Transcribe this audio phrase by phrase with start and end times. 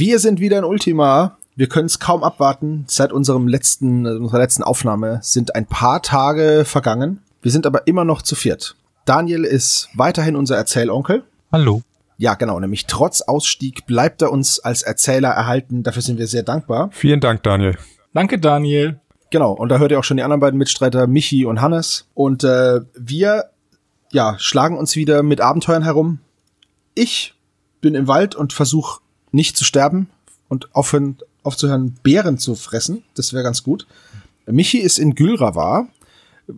[0.00, 1.36] Wir sind wieder in Ultima.
[1.56, 2.86] Wir können es kaum abwarten.
[2.88, 7.20] Seit unserem letzten, unserer letzten Aufnahme sind ein paar Tage vergangen.
[7.42, 8.76] Wir sind aber immer noch zu viert.
[9.04, 11.24] Daniel ist weiterhin unser Erzählonkel.
[11.52, 11.82] Hallo.
[12.16, 15.82] Ja, genau, nämlich trotz Ausstieg bleibt er uns als Erzähler erhalten.
[15.82, 16.88] Dafür sind wir sehr dankbar.
[16.92, 17.76] Vielen Dank, Daniel.
[18.14, 18.98] Danke, Daniel.
[19.28, 22.06] Genau, und da hört ihr auch schon die anderen beiden Mitstreiter, Michi und Hannes.
[22.14, 23.50] Und äh, wir
[24.12, 26.20] ja, schlagen uns wieder mit Abenteuern herum.
[26.94, 27.34] Ich
[27.82, 29.00] bin im Wald und versuche
[29.32, 30.08] nicht zu sterben
[30.48, 33.02] und aufhören, aufzuhören, Bären zu fressen.
[33.14, 33.86] Das wäre ganz gut.
[34.46, 35.88] Michi ist in Gülravar,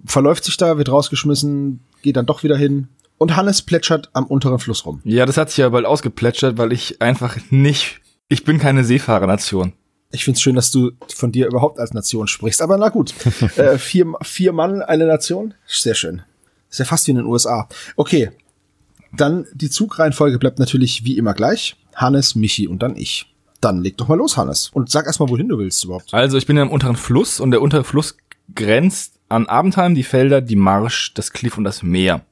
[0.06, 2.88] verläuft sich da, wird rausgeschmissen, geht dann doch wieder hin.
[3.18, 5.00] Und Hannes plätschert am unteren Fluss rum.
[5.04, 9.74] Ja, das hat sich ja bald ausgeplätschert, weil ich einfach nicht, ich bin keine Seefahrernation.
[10.10, 12.60] Ich find's schön, dass du von dir überhaupt als Nation sprichst.
[12.60, 13.14] Aber na gut,
[13.56, 16.22] äh, vier, vier Mann, eine Nation, sehr schön.
[16.68, 17.68] Ist ja fast wie in den USA.
[17.96, 18.30] Okay,
[19.12, 21.76] dann die Zugreihenfolge bleibt natürlich wie immer gleich.
[21.94, 23.26] Hannes, Michi und dann ich.
[23.60, 24.70] Dann leg doch mal los, Hannes.
[24.72, 26.12] Und sag erst mal, wohin du willst überhaupt.
[26.12, 28.16] Also ich bin ja im unteren Fluss und der untere Fluss
[28.54, 32.24] grenzt an Abendheim, die Felder, die Marsch, das Kliff und das Meer.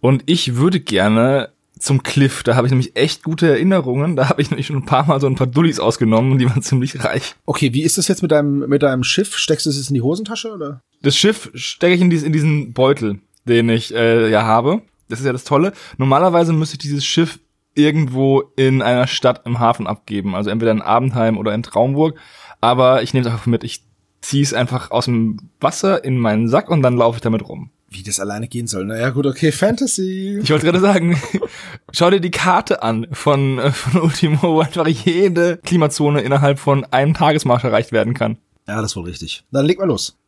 [0.00, 4.16] Und ich würde gerne zum Cliff, da habe ich nämlich echt gute Erinnerungen.
[4.16, 6.48] Da habe ich nämlich schon ein paar Mal so ein paar Dullis ausgenommen und die
[6.48, 7.34] waren ziemlich reich.
[7.46, 9.36] Okay, wie ist das jetzt mit deinem, mit deinem Schiff?
[9.36, 10.82] Steckst du es jetzt in die Hosentasche oder?
[11.02, 14.82] Das Schiff stecke ich in, dies, in diesen Beutel, den ich äh, ja habe.
[15.08, 15.72] Das ist ja das Tolle.
[15.96, 17.38] Normalerweise müsste ich dieses Schiff
[17.78, 20.34] irgendwo in einer Stadt im Hafen abgeben.
[20.34, 22.18] Also entweder in Abendheim oder in Traumburg.
[22.60, 23.64] Aber ich nehme es einfach mit.
[23.64, 23.84] Ich
[24.20, 27.70] ziehe es einfach aus dem Wasser in meinen Sack und dann laufe ich damit rum.
[27.88, 28.84] Wie das alleine gehen soll.
[28.84, 30.40] Naja, gut, okay, Fantasy.
[30.42, 31.18] Ich wollte gerade sagen,
[31.92, 36.84] schau dir die Karte an von, äh, von Ultimo, wo einfach jede Klimazone innerhalb von
[36.84, 38.36] einem Tagesmarsch erreicht werden kann.
[38.66, 39.44] Ja, das ist wohl richtig.
[39.52, 40.18] Dann leg mal los.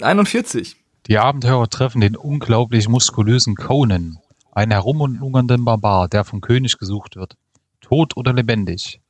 [0.00, 0.76] 41.
[1.06, 4.18] Die Abenteurer treffen den unglaublich muskulösen Conan,
[4.54, 7.36] einen herumlungernden Barbar, der vom König gesucht wird.
[7.80, 9.00] Tot oder lebendig.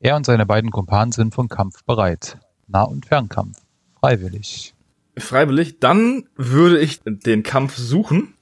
[0.00, 2.38] Er und seine beiden Kumpanen sind vom Kampf bereit.
[2.66, 3.58] Nah- und Fernkampf.
[4.00, 4.74] Freiwillig.
[5.16, 5.78] Freiwillig.
[5.80, 8.34] Dann würde ich den Kampf suchen.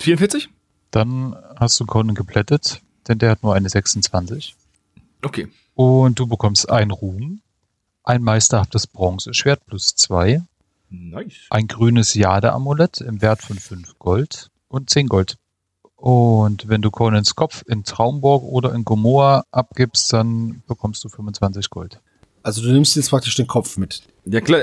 [0.00, 0.48] 44?
[0.90, 4.54] Dann hast du Conan geplättet, denn der hat nur eine 26.
[5.22, 5.48] Okay.
[5.74, 7.40] Und du bekommst ein Ruhm,
[8.04, 10.42] ein meisterhaftes Bronzeschwert plus zwei,
[10.88, 11.46] Nice.
[11.50, 15.36] ein grünes Jade-Amulett im Wert von 5 Gold und 10 Gold.
[15.96, 21.70] Und wenn du Conans Kopf in Traumburg oder in Gomorra abgibst, dann bekommst du 25
[21.70, 22.00] Gold.
[22.42, 24.02] Also du nimmst jetzt praktisch den Kopf mit.
[24.26, 24.60] Ja klar,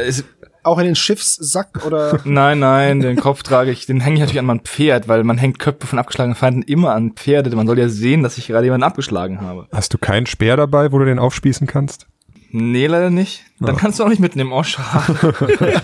[0.61, 2.21] Auch in den Schiffssack oder?
[2.25, 5.39] nein, nein, den Kopf trage ich, den hänge ich natürlich an mein Pferd, weil man
[5.39, 7.55] hängt Köpfe von abgeschlagenen Feinden immer an Pferde.
[7.55, 9.67] Man soll ja sehen, dass ich gerade jemanden abgeschlagen habe.
[9.71, 12.05] Hast du keinen Speer dabei, wo du den aufspießen kannst?
[12.51, 13.45] Nee, leider nicht.
[13.59, 14.51] Dann kannst du auch nicht mitnehmen.
[14.51, 15.33] Oh, schade.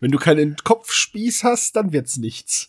[0.00, 2.68] Wenn du keinen Kopfspieß hast, dann wird's nichts.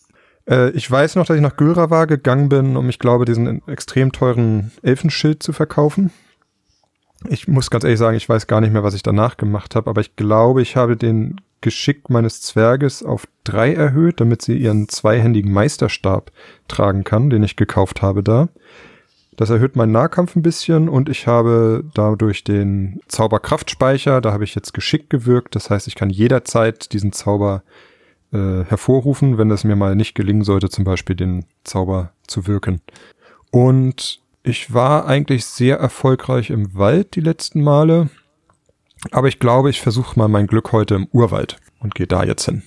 [0.50, 4.12] Äh, ich weiß noch, dass ich nach Gülravar gegangen bin, um, ich glaube, diesen extrem
[4.12, 6.10] teuren Elfenschild zu verkaufen.
[7.28, 9.88] Ich muss ganz ehrlich sagen, ich weiß gar nicht mehr, was ich danach gemacht habe,
[9.88, 14.88] aber ich glaube, ich habe den Geschick meines Zwerges auf drei erhöht, damit sie ihren
[14.88, 16.32] zweihändigen Meisterstab
[16.68, 18.48] tragen kann, den ich gekauft habe da.
[19.36, 24.54] Das erhöht meinen Nahkampf ein bisschen und ich habe dadurch den Zauberkraftspeicher, da habe ich
[24.54, 25.54] jetzt Geschick gewirkt.
[25.54, 27.62] Das heißt, ich kann jederzeit diesen Zauber
[28.32, 32.80] äh, hervorrufen, wenn es mir mal nicht gelingen sollte, zum Beispiel den Zauber zu wirken.
[33.50, 38.08] Und ich war eigentlich sehr erfolgreich im Wald die letzten Male,
[39.10, 42.44] aber ich glaube, ich versuche mal mein Glück heute im Urwald und gehe da jetzt
[42.44, 42.62] hin.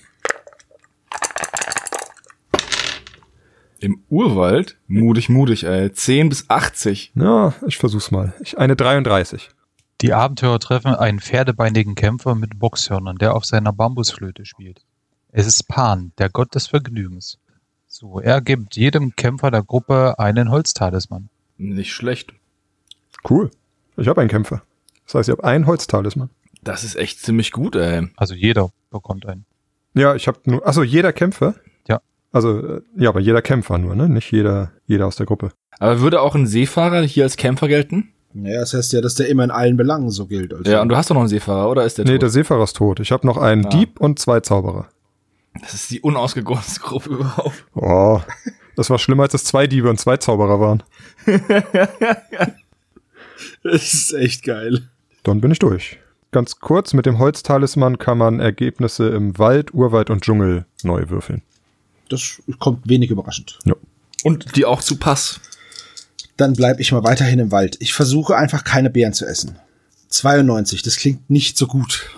[3.80, 4.78] Im Urwald?
[4.86, 5.92] Mutig, mutig, ey.
[5.92, 7.12] 10 bis 80.
[7.16, 8.32] Ja, ich versuch's mal.
[8.40, 9.50] Ich, eine 33.
[10.00, 14.84] Die Abenteurer treffen einen pferdebeinigen Kämpfer mit Boxhörnern, der auf seiner Bambusflöte spielt.
[15.36, 17.38] Es ist Pan, der Gott des Vergnügens.
[17.88, 21.28] So, er gibt jedem Kämpfer der Gruppe einen Holztalisman.
[21.58, 22.32] Nicht schlecht.
[23.28, 23.50] Cool.
[23.96, 24.62] Ich habe einen Kämpfer.
[25.06, 26.30] Das heißt, ich habe einen Holztalisman.
[26.62, 28.06] Das ist echt ziemlich gut, ey.
[28.16, 29.44] Also jeder bekommt einen.
[29.94, 30.64] Ja, ich habe nur.
[30.66, 31.56] Achso, jeder Kämpfer?
[31.88, 32.00] Ja.
[32.30, 34.08] Also, äh, ja, aber jeder Kämpfer nur, ne?
[34.08, 35.50] Nicht jeder, jeder aus der Gruppe.
[35.80, 38.12] Aber würde auch ein Seefahrer hier als Kämpfer gelten?
[38.34, 40.54] Naja, das heißt ja, dass der immer in allen Belangen so gilt.
[40.54, 40.70] Also.
[40.70, 42.22] Ja, und du hast doch noch einen Seefahrer, oder ist der nee, tot?
[42.22, 43.00] der Seefahrer ist tot.
[43.00, 43.68] Ich habe noch einen Ah.
[43.70, 44.88] Dieb und zwei Zauberer.
[45.60, 47.64] Das ist die unausgegorenste Gruppe überhaupt.
[47.74, 48.20] Oh,
[48.76, 50.82] das war schlimmer, als es zwei Diebe und zwei Zauberer waren.
[53.62, 54.88] Das ist echt geil.
[55.22, 55.98] Dann bin ich durch.
[56.32, 61.42] Ganz kurz, mit dem Holztalisman kann man Ergebnisse im Wald, Urwald und Dschungel neu würfeln.
[62.08, 63.58] Das kommt wenig überraschend.
[64.22, 65.40] Und die auch zu Pass.
[66.36, 67.76] Dann bleib ich mal weiterhin im Wald.
[67.80, 69.58] Ich versuche einfach keine Beeren zu essen.
[70.08, 72.10] 92, das klingt nicht so gut.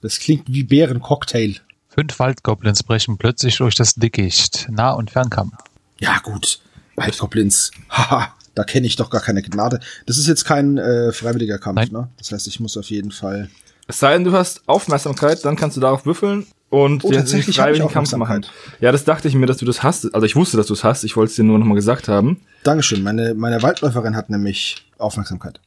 [0.00, 1.56] Das klingt wie Bärencocktail.
[1.98, 4.68] Fünf Waldgoblins brechen plötzlich durch das Dickicht.
[4.70, 5.54] Nah- und Fernkampf.
[5.98, 6.60] Ja, gut.
[6.94, 7.72] Waldgoblins.
[7.90, 9.80] Haha, Da kenne ich doch gar keine Gnade.
[10.06, 11.88] Das ist jetzt kein äh, freiwilliger Kampf, Nein.
[11.90, 12.08] ne?
[12.16, 13.50] Das heißt, ich muss auf jeden Fall.
[13.88, 17.88] Es sei denn, du hast Aufmerksamkeit, dann kannst du darauf würfeln und Oh, den freiwilligen
[17.88, 18.46] Kampf machen.
[18.78, 20.14] Ja, das dachte ich mir, dass du das hast.
[20.14, 21.02] Also ich wusste, dass du es hast.
[21.02, 22.40] Ich wollte es dir nur noch mal gesagt haben.
[22.62, 23.02] Dankeschön.
[23.02, 25.58] Meine, meine Waldläuferin hat nämlich Aufmerksamkeit.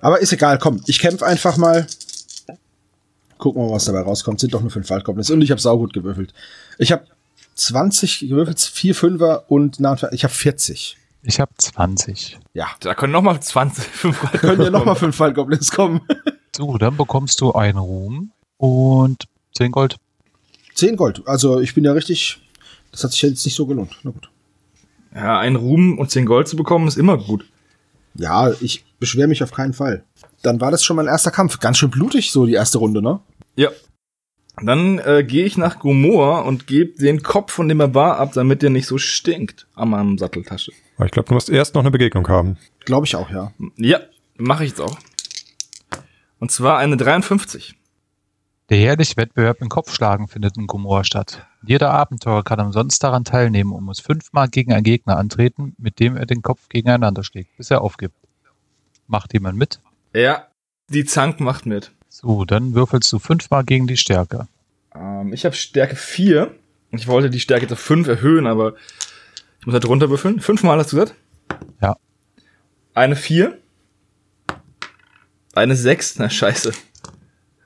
[0.00, 1.88] Aber ist egal, komm, ich kämpfe einfach mal.
[3.42, 4.38] Gucken wir mal, was dabei rauskommt.
[4.38, 5.28] Sind doch nur fünf Waldgoblins.
[5.30, 6.32] Und ich habe saugut gewürfelt.
[6.78, 7.06] Ich habe
[7.56, 10.96] 20 gewürfelt, vier Fünfer und na, ich habe 40.
[11.24, 12.38] Ich habe 20.
[12.54, 16.00] Ja, Da können noch mal 20, 5 können ja noch mal fünf Waldgoblins kommen.
[16.54, 19.24] So, dann bekommst du einen Ruhm und
[19.56, 19.96] 10 Gold.
[20.74, 21.22] 10 Gold.
[21.24, 22.42] Also ich bin ja richtig.
[22.90, 23.98] Das hat sich jetzt nicht so gelohnt.
[24.02, 24.30] Na gut.
[25.14, 27.46] Ja, einen Ruhm und 10 Gold zu bekommen, ist immer gut.
[28.14, 30.04] Ja, ich beschwere mich auf keinen Fall.
[30.42, 31.58] Dann war das schon mein erster Kampf.
[31.58, 33.20] Ganz schön blutig, so die erste Runde, ne?
[33.56, 33.70] Ja.
[34.60, 38.62] Dann äh, gehe ich nach Gomor und gebe den Kopf von dem Barbar ab, damit
[38.62, 40.72] der nicht so stinkt an meinem Satteltasche.
[41.04, 42.58] Ich glaube, du musst erst noch eine Begegnung haben.
[42.84, 43.52] Glaube ich auch, ja.
[43.76, 44.00] Ja,
[44.36, 44.98] mache ich jetzt auch.
[46.38, 47.74] Und zwar eine 53.
[48.68, 51.46] Der jährliche Wettbewerb im Kopfschlagen findet in Gomorra statt.
[51.62, 56.16] Jeder Abenteurer kann umsonst daran teilnehmen und muss fünfmal gegen einen Gegner antreten, mit dem
[56.16, 58.16] er den Kopf gegeneinander schlägt, bis er aufgibt.
[59.06, 59.80] Macht jemand mit?
[60.14, 60.48] Ja,
[60.88, 61.92] die Zank macht mit.
[62.14, 64.46] So, dann würfelst du fünfmal gegen die Stärke.
[64.94, 66.54] Ähm, ich habe Stärke 4.
[66.90, 68.74] Ich wollte die Stärke jetzt auf 5 erhöhen, aber
[69.58, 70.38] ich muss halt runterwürfeln.
[70.38, 71.14] Fünfmal hast du gesagt?
[71.80, 71.96] Ja.
[72.92, 73.56] Eine 4.
[75.54, 76.18] Eine 6.
[76.18, 76.72] Na scheiße.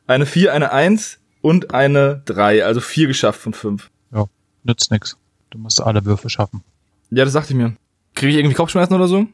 [0.07, 2.65] Eine 4, eine 1 und eine 3.
[2.65, 3.91] Also 4 geschafft von 5.
[4.13, 4.27] Ja,
[4.63, 5.17] nützt nix.
[5.51, 6.63] Du musst alle Würfe schaffen.
[7.11, 7.75] Ja, das dachte ich mir.
[8.15, 9.27] Kriege ich irgendwie Kopfschmerzen oder so?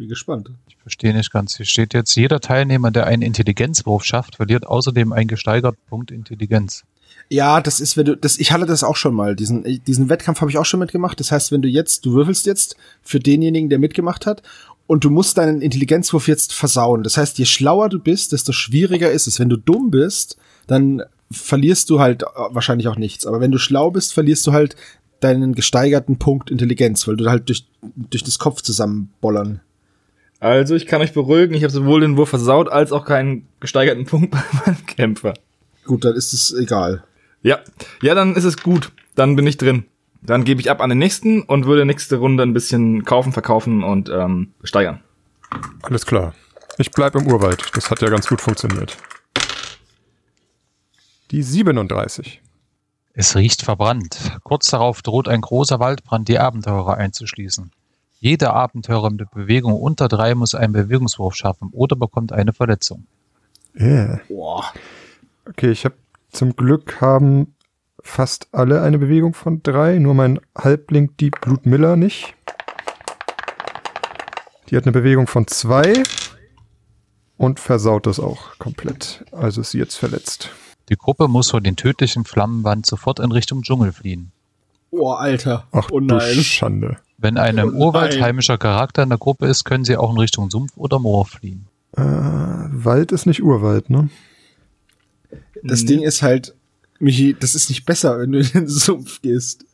[0.00, 0.50] Bin gespannt.
[0.66, 1.58] Ich verstehe nicht ganz.
[1.58, 6.84] Hier steht jetzt, jeder Teilnehmer, der einen Intelligenzwurf schafft, verliert außerdem einen gesteigerten Punkt Intelligenz.
[7.28, 9.36] Ja, das ist, wenn du, das, ich hatte das auch schon mal.
[9.36, 11.20] Diesen, diesen Wettkampf habe ich auch schon mitgemacht.
[11.20, 14.42] Das heißt, wenn du jetzt, du würfelst jetzt für denjenigen, der mitgemacht hat,
[14.86, 17.02] und du musst deinen Intelligenzwurf jetzt versauen.
[17.02, 19.38] Das heißt, je schlauer du bist, desto schwieriger ist es.
[19.38, 23.26] Wenn du dumm bist, dann verlierst du halt äh, wahrscheinlich auch nichts.
[23.26, 24.76] Aber wenn du schlau bist, verlierst du halt
[25.20, 29.60] deinen gesteigerten Punkt Intelligenz, weil du halt durch, durch das Kopf zusammenbollern.
[30.40, 34.06] Also, ich kann euch beruhigen, ich habe sowohl den Wurf versaut, als auch keinen gesteigerten
[34.06, 35.34] Punkt bei meinem Kämpfer.
[35.84, 37.04] Gut, dann ist es egal.
[37.42, 37.60] Ja,
[38.02, 38.90] ja, dann ist es gut.
[39.14, 39.84] Dann bin ich drin.
[40.22, 43.82] Dann gebe ich ab an den nächsten und würde nächste Runde ein bisschen kaufen, verkaufen
[43.82, 45.00] und ähm, steigern.
[45.82, 46.34] Alles klar.
[46.78, 47.62] Ich bleib im Urwald.
[47.74, 48.96] Das hat ja ganz gut funktioniert.
[51.30, 52.40] Die 37.
[53.12, 54.38] Es riecht verbrannt.
[54.42, 57.70] Kurz darauf droht ein großer Waldbrand die Abenteurer einzuschließen.
[58.22, 63.06] Jeder Abenteurer mit Bewegung unter drei muss einen Bewegungswurf schaffen oder bekommt eine Verletzung.
[63.74, 64.20] Yeah.
[64.28, 64.66] Boah.
[65.48, 65.94] Okay, ich habe
[66.30, 67.54] zum Glück haben
[68.02, 72.34] fast alle eine Bewegung von drei, nur mein Halbling die Blutmiller nicht.
[74.68, 76.02] Die hat eine Bewegung von zwei
[77.38, 79.24] und versaut das auch komplett.
[79.32, 80.50] Also ist sie jetzt verletzt.
[80.90, 84.30] Die Gruppe muss vor den tödlichen Flammenwand sofort in Richtung Dschungel fliehen.
[84.90, 85.66] Oh, Alter.
[85.72, 86.34] Ach oh du nein.
[86.34, 86.98] Schande.
[87.20, 88.22] Wenn eine im Oh Urwald nein.
[88.22, 91.66] heimischer Charakter in der Gruppe ist, können sie auch in Richtung Sumpf oder Moor fliehen.
[91.96, 94.08] Äh, Wald ist nicht Urwald, ne?
[95.62, 95.86] Das Mhm.
[95.86, 96.54] Ding ist halt,
[96.98, 99.64] Michi, das ist nicht besser, wenn du in den Sumpf gehst.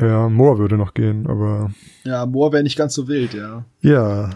[0.00, 3.64] Ja, Moor würde noch gehen, aber Ja, Moor wäre nicht ganz so wild, ja.
[3.80, 4.30] ja.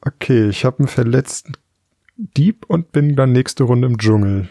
[0.00, 1.52] Okay, ich habe einen verletzten
[2.16, 4.48] Dieb und bin dann nächste Runde im Dschungel.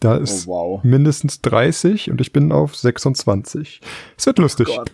[0.00, 0.82] Da Oh, ist wow.
[0.82, 3.80] mindestens 30 und ich bin auf 26.
[4.16, 4.66] Es wird lustig.
[4.66, 4.90] Gott.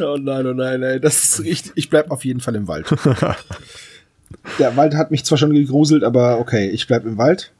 [0.00, 0.98] Oh nein, oh nein, ey.
[1.00, 1.72] Das ist richtig.
[1.76, 2.86] Ich bleib auf jeden Fall im Wald.
[4.58, 7.52] Der Wald hat mich zwar schon gegruselt, aber okay, ich bleib im Wald.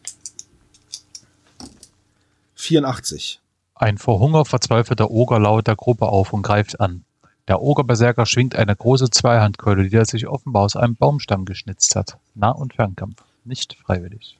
[2.55, 3.41] 84.
[3.75, 7.05] Ein vor Hunger verzweifelter Oger lauert der Gruppe auf und greift an.
[7.49, 12.17] Der Ogerberserker schwingt eine große Zweihandkeule, die er sich offenbar aus einem Baumstamm geschnitzt hat.
[12.35, 13.23] Nah- und Fernkampf.
[13.45, 14.39] Nicht freiwillig.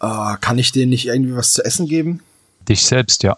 [0.00, 2.20] Ah, kann ich denen nicht irgendwie was zu essen geben?
[2.68, 3.36] Dich selbst, ja.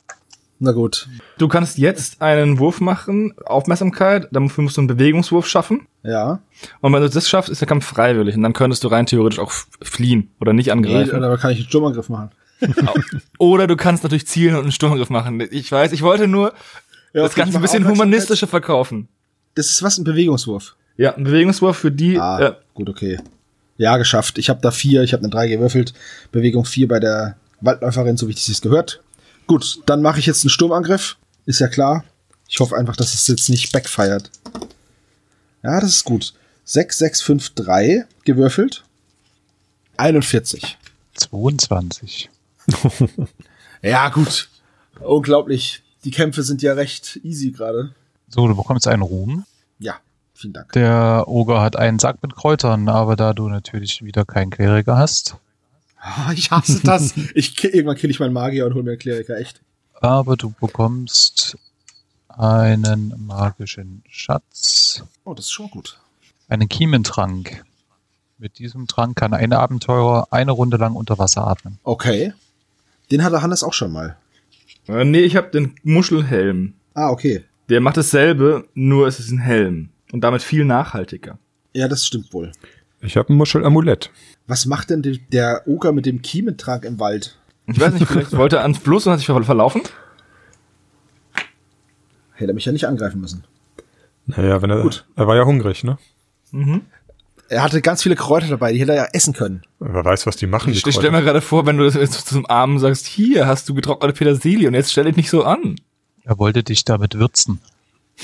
[0.59, 1.09] Na gut.
[1.39, 5.89] Du kannst jetzt einen Wurf machen, Aufmerksamkeit, dafür musst du einen Bewegungswurf schaffen.
[6.05, 6.41] Ja.
[6.81, 8.37] Und wenn du das schaffst, ist der Kampf freiwillig.
[8.37, 9.51] Und dann könntest du rein theoretisch auch
[9.83, 11.17] fliehen oder nicht Nee, angreifen.
[11.19, 12.31] oder kann ich einen Sturmangriff machen?
[13.39, 15.41] Oder du kannst natürlich zielen und einen Sturmangriff machen.
[15.51, 16.53] Ich weiß, ich wollte nur
[17.13, 19.09] Ja, das Ganze ein bisschen humanistischer verkaufen.
[19.57, 20.77] Das ist was, ein Bewegungswurf.
[20.97, 22.21] Ja, ein Bewegungswurf für die.
[22.21, 23.19] Ah, Äh, gut, okay.
[23.77, 24.39] Ja, geschafft.
[24.39, 25.95] Ich habe da vier, ich habe eine drei gewürfelt.
[26.31, 29.03] Bewegung vier bei der Waldläuferin, so wie es gehört.
[29.47, 31.17] Gut, dann mache ich jetzt einen Sturmangriff.
[31.47, 32.05] Ist ja klar.
[32.49, 34.31] Ich hoffe einfach, dass es jetzt nicht backfeiert.
[35.63, 36.35] Ja, das ist gut.
[36.65, 38.85] 6, 6, 5, 3 gewürfelt.
[39.97, 40.79] 41.
[41.15, 42.31] 22.
[43.83, 44.49] Ja, gut.
[45.01, 45.83] Unglaublich.
[46.05, 47.95] Die Kämpfe sind ja recht easy gerade.
[48.29, 49.45] So, du bekommst einen Ruhm.
[49.81, 49.97] Ja,
[50.43, 50.73] Vielen Dank.
[50.73, 55.37] Der Oger hat einen Sack mit Kräutern, aber da du natürlich wieder keinen Kleriker hast,
[56.05, 57.15] Ah, ich hasse das.
[57.35, 59.61] ich, irgendwann kill ich meinen Magier und hol mir einen Kleriker, echt.
[60.01, 61.57] aber du bekommst
[62.29, 65.99] einen magischen Schatz, Oh, das ist schon gut.
[66.49, 67.65] einen Kiementrank.
[68.39, 71.79] Mit diesem Trank kann ein Abenteurer eine Runde lang unter Wasser atmen.
[71.85, 72.33] Okay.
[73.13, 74.17] Den hatte Hannes auch schon mal.
[74.89, 76.75] Äh, nee, ich habe den Muschelhelm.
[76.95, 77.45] Ah, okay.
[77.69, 79.91] Der macht dasselbe, nur es ist ein Helm.
[80.13, 81.39] Und damit viel nachhaltiger.
[81.75, 82.53] Ja, das stimmt wohl.
[83.01, 84.11] Ich habe ein Muschelamulett.
[84.47, 87.37] Was macht denn die- der Oger mit dem Kiementrank im Wald?
[87.67, 89.83] Ich weiß nicht, vielleicht wollte er ans Fluss und hat sich ver verlaufen.
[92.35, 93.45] Hätte er mich ja nicht angreifen müssen.
[94.27, 95.05] Naja, wenn er, Gut.
[95.17, 95.99] er war ja hungrig, ne?
[96.51, 96.83] Mhm.
[97.49, 99.63] Er hatte ganz viele Kräuter dabei, die hätte er ja essen können.
[99.79, 101.11] Wer weiß, was die machen, die Ich stell Kräuter.
[101.11, 104.69] mir gerade vor, wenn du das jetzt zum Armen sagst, hier hast du getrocknete Petersilie
[104.69, 105.77] und jetzt stell dich nicht so an.
[106.25, 107.61] Er wollte dich damit würzen.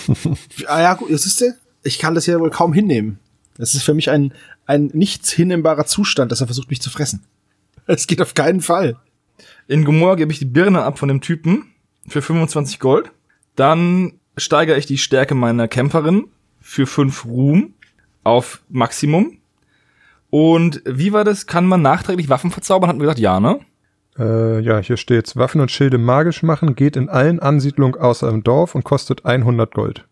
[0.67, 1.55] Ah ja, gut, das ist der.
[1.83, 3.19] Ich kann das ja wohl kaum hinnehmen.
[3.57, 4.33] Das ist für mich ein,
[4.67, 7.25] ein nichts hinnehmbarer Zustand, dass er versucht, mich zu fressen.
[7.91, 8.97] Es geht auf keinen Fall.
[9.67, 11.73] In Gomorra gebe ich die Birne ab von dem Typen
[12.07, 13.11] für 25 Gold.
[13.57, 16.29] Dann steigere ich die Stärke meiner Kämpferin
[16.61, 17.73] für 5 Ruhm
[18.25, 19.39] auf Maximum.
[20.31, 21.47] Und wie war das?
[21.47, 22.91] Kann man nachträglich Waffen verzaubern?
[22.91, 23.61] Hatten wir gesagt, ja, ne?
[24.19, 25.37] Äh, ja, hier steht's.
[25.37, 29.75] Waffen und Schilde magisch machen geht in allen Ansiedlungen außer im Dorf und kostet 100
[29.75, 30.05] Gold.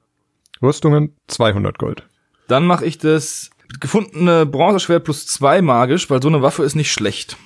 [0.62, 2.04] Rüstungen 200 Gold.
[2.48, 6.92] Dann mache ich das gefundene Bronzeschwert plus 2 magisch, weil so eine Waffe ist nicht
[6.92, 7.36] schlecht.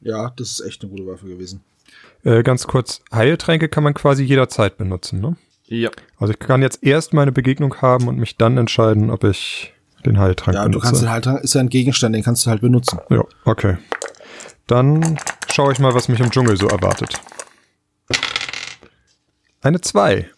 [0.00, 1.64] Ja, das ist echt eine gute Waffe gewesen.
[2.24, 5.36] Äh, ganz kurz, Heiltränke kann man quasi jederzeit benutzen, ne?
[5.66, 5.90] Ja.
[6.18, 9.72] Also ich kann jetzt erst meine Begegnung haben und mich dann entscheiden, ob ich
[10.04, 10.86] den Heiltrank Ja, du benutze.
[10.86, 13.00] kannst den halt, ist ja ein Gegenstand, den kannst du halt benutzen.
[13.10, 13.76] ja, okay.
[14.66, 15.18] Dann
[15.50, 17.20] schaue ich mal, was mich im Dschungel so erwartet.
[19.62, 20.28] Eine 2.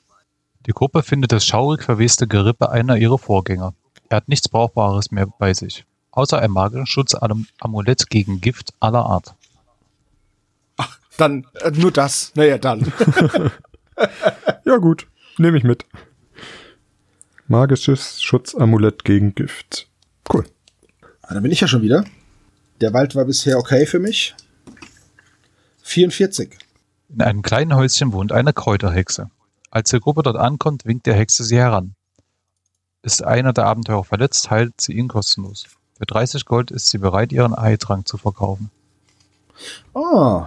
[0.68, 3.72] Die Gruppe findet das schaurig verweste Gerippe einer ihrer Vorgänger.
[4.10, 9.34] Er hat nichts Brauchbares mehr bei sich, außer ein magischen Schutzamulett gegen Gift aller Art.
[11.16, 12.32] Dann, äh, nur das.
[12.34, 12.92] Naja, dann.
[14.64, 15.08] Ja gut,
[15.38, 15.87] nehme ich mit.
[17.48, 19.88] Magisches Schutzamulett gegen Gift.
[20.32, 20.44] Cool.
[21.22, 22.04] Ah, dann bin ich ja schon wieder.
[22.80, 24.37] Der Wald war bisher okay für mich.
[25.82, 26.56] 44.
[27.08, 29.30] In einem kleinen Häuschen wohnt eine Kräuterhexe.
[29.70, 31.94] Als die Gruppe dort ankommt, winkt der Hexe sie heran.
[33.02, 35.66] Ist einer der Abenteurer verletzt, heilt sie ihn kostenlos.
[35.98, 38.70] Für 30 Gold ist sie bereit, ihren Heiltrank zu verkaufen.
[39.92, 40.44] Oh.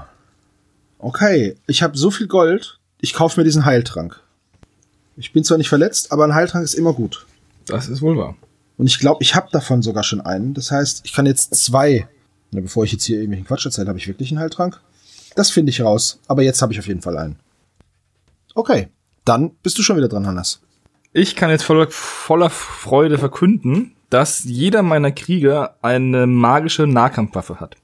[1.00, 1.58] Okay.
[1.68, 4.22] Ich habe so viel Gold, ich kaufe mir diesen Heiltrank.
[5.18, 7.26] Ich bin zwar nicht verletzt, aber ein Heiltrank ist immer gut.
[7.66, 8.36] Das ist wohl wahr.
[8.78, 10.54] Und ich glaube, ich habe davon sogar schon einen.
[10.54, 12.08] Das heißt, ich kann jetzt zwei.
[12.52, 14.80] Na, bevor ich jetzt hier irgendwelchen Quatsch erzähle, habe ich wirklich einen Heiltrank?
[15.36, 16.20] Das finde ich raus.
[16.28, 17.38] Aber jetzt habe ich auf jeden Fall einen.
[18.56, 18.90] Okay.
[19.26, 20.62] Dann bist du schon wieder dran, Hannes.
[21.14, 27.76] Ich kann jetzt voller, voller Freude verkünden, dass jeder meiner Krieger eine magische Nahkampfwaffe hat.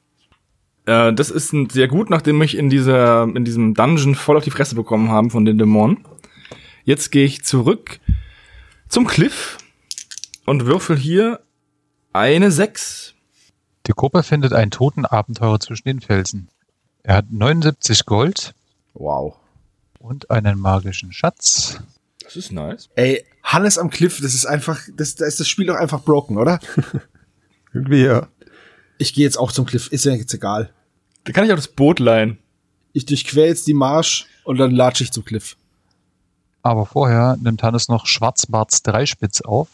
[0.85, 4.43] Äh, das ist ein- sehr gut, nachdem ich in dieser, in diesem Dungeon voll auf
[4.43, 6.05] die Fresse bekommen haben von den Dämonen.
[6.85, 7.99] Jetzt gehe ich zurück
[8.87, 9.57] zum Cliff
[10.45, 11.41] und würfel hier
[12.13, 13.13] eine 6.
[13.87, 16.47] Die Gruppe findet einen toten Abenteurer zwischen den Felsen.
[17.03, 18.53] Er hat 79 Gold
[18.93, 19.35] Wow.
[20.07, 21.79] Und einen magischen Schatz.
[22.23, 22.89] Das ist nice.
[22.95, 26.37] Ey, Hannes am Cliff, das ist einfach, das, da ist das Spiel doch einfach broken,
[26.37, 26.59] oder?
[27.73, 28.27] Irgendwie ja.
[28.97, 30.71] Ich gehe jetzt auch zum Cliff, ist ja jetzt egal.
[31.25, 32.37] Da kann ich auch das Boot leihen.
[32.93, 35.57] Ich durchquer jetzt die Marsch und dann latsche ich zum Cliff.
[36.63, 39.69] Aber vorher nimmt Hannes noch Schwarzbarts Dreispitz auf.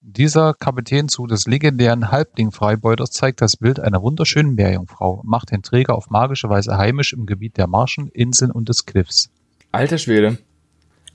[0.00, 5.94] Dieser Kapitänzug des legendären Halbling-Freibeuters zeigt das Bild einer wunderschönen Meerjungfrau und macht den Träger
[5.94, 9.30] auf magische Weise heimisch im Gebiet der Marschen, Inseln und des Cliffs.
[9.72, 10.38] Alter Schwede.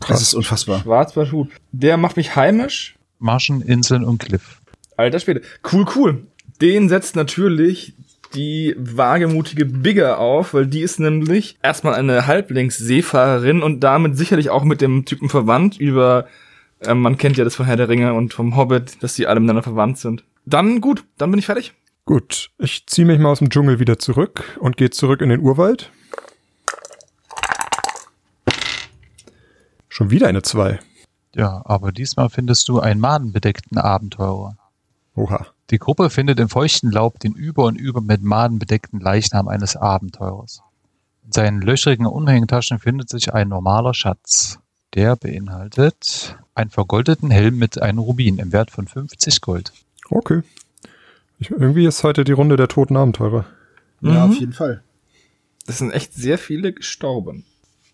[0.08, 0.82] Das ist unfassbar.
[0.82, 1.50] Schwarzbarthut.
[1.72, 2.96] Der macht mich heimisch.
[3.20, 4.60] Marschen, Inseln und Cliff.
[4.98, 5.42] Alter Schwede.
[5.72, 6.28] Cool, cool.
[6.62, 7.94] Den setzt natürlich
[8.34, 14.64] die wagemutige Bigger auf, weil die ist nämlich erstmal eine Halblingsseefahrerin und damit sicherlich auch
[14.64, 16.28] mit dem Typen verwandt über,
[16.80, 19.40] äh, man kennt ja das von Herr der Ringe und vom Hobbit, dass die alle
[19.40, 20.24] miteinander verwandt sind.
[20.46, 21.74] Dann gut, dann bin ich fertig.
[22.06, 25.40] Gut, ich ziehe mich mal aus dem Dschungel wieder zurück und gehe zurück in den
[25.40, 25.92] Urwald.
[29.96, 30.78] Schon wieder eine 2.
[31.36, 34.58] Ja, aber diesmal findest du einen madenbedeckten Abenteurer.
[35.16, 35.48] Oha.
[35.70, 39.78] Die Gruppe findet im feuchten Laub den über und über mit Maden bedeckten Leichnam eines
[39.78, 40.62] Abenteurers.
[41.24, 44.60] In seinen löchrigen Umhängetaschen findet sich ein normaler Schatz.
[44.96, 49.72] Der beinhaltet einen vergoldeten Helm mit einem Rubin im Wert von 50 Gold.
[50.10, 50.42] Okay.
[51.40, 53.46] Ich, irgendwie ist heute die Runde der toten Abenteurer.
[54.02, 54.32] Ja, Mhm.
[54.34, 54.84] auf jeden Fall.
[55.66, 57.46] Das sind echt sehr viele gestorben.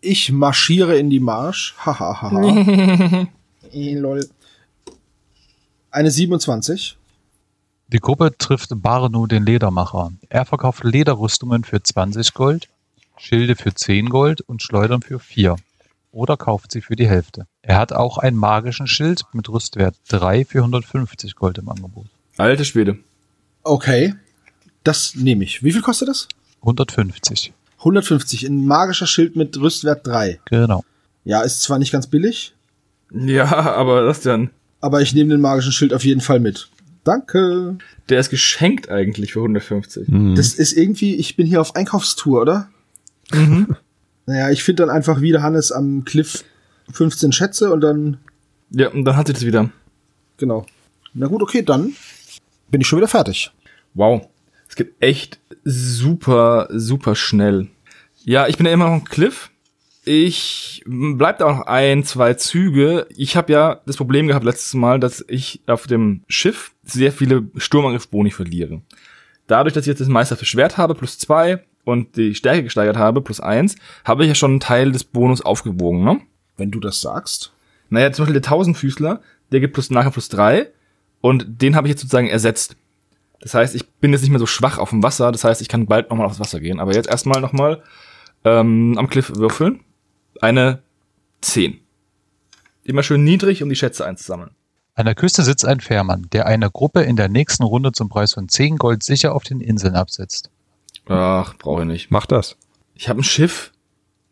[0.02, 1.76] Ich marschiere in die Marsch.
[1.78, 2.30] Hahaha.
[3.72, 4.28] lol.
[5.92, 6.98] Eine 27.
[7.88, 10.12] Die Gruppe trifft Barno den Ledermacher.
[10.30, 12.70] Er verkauft Lederrüstungen für 20 Gold,
[13.18, 15.58] Schilde für 10 Gold und Schleudern für 4.
[16.12, 17.48] Oder kauft sie für die Hälfte.
[17.62, 22.08] Er hat auch einen magischen Schild mit Rüstwert 3 für 150 Gold im Angebot.
[22.38, 22.98] Alte Schwede.
[23.64, 24.16] Okay.
[24.84, 25.64] Das nehme ich.
[25.64, 26.28] Wie viel kostet das?
[26.62, 27.54] 150.
[27.82, 28.46] 150.
[28.48, 30.40] Ein magischer Schild mit Rüstwert 3.
[30.46, 30.84] Genau.
[31.24, 32.54] Ja, ist zwar nicht ganz billig,
[33.12, 33.46] Ja,
[33.76, 34.50] aber das dann.
[34.80, 36.70] aber ich nehme den magischen Schild auf jeden Fall mit.
[37.04, 37.78] Danke.
[38.10, 40.08] Der ist geschenkt eigentlich für 150.
[40.08, 40.36] Hm.
[40.36, 42.70] Das ist irgendwie, ich bin hier auf Einkaufstour, oder?
[44.28, 46.44] Naja, ich finde dann einfach wieder Hannes am Cliff
[46.94, 48.18] 15 Schätze und dann,
[48.70, 49.70] Ja, und dann hat sie das wieder.
[50.38, 50.66] genau.
[51.14, 51.94] Na gut, okay, dann
[52.70, 53.52] bin ich schon wieder fertig.
[53.96, 54.28] Wow.
[54.72, 57.68] Es geht echt super, super schnell.
[58.24, 59.52] Ja, ich bin ja immer noch ein Cliff.
[60.06, 63.06] Ich bleib da auch noch ein, zwei Züge.
[63.18, 67.50] Ich habe ja das Problem gehabt letztes Mal, dass ich auf dem Schiff sehr viele
[67.58, 68.82] Sturmangriffboni verliere.
[69.46, 73.22] Dadurch, dass ich jetzt das meisterhafte Schwert habe, plus zwei, und die Stärke gesteigert habe,
[73.22, 73.76] plus eins,
[74.06, 76.22] habe ich ja schon einen Teil des Bonus aufgewogen, ne?
[76.56, 77.52] Wenn du das sagst.
[77.90, 79.20] Naja, zum Beispiel der Tausendfüßler,
[79.52, 80.70] der gibt plus nachher plus drei
[81.20, 82.78] und den habe ich jetzt sozusagen ersetzt.
[83.42, 85.68] Das heißt, ich bin jetzt nicht mehr so schwach auf dem Wasser, das heißt, ich
[85.68, 86.80] kann bald nochmal aufs Wasser gehen.
[86.80, 87.84] Aber jetzt erstmal nochmal
[88.46, 89.82] ähm, am Cliff würfeln.
[90.40, 90.82] Eine
[91.42, 91.80] 10.
[92.84, 94.52] Immer schön niedrig, um die Schätze einzusammeln.
[94.94, 98.34] An der Küste sitzt ein Fährmann, der eine Gruppe in der nächsten Runde zum Preis
[98.34, 100.50] von 10 Gold sicher auf den Inseln absetzt.
[101.08, 102.12] Ach, brauche ich nicht.
[102.12, 102.58] Mach das.
[102.94, 103.72] Ich habe ein Schiff.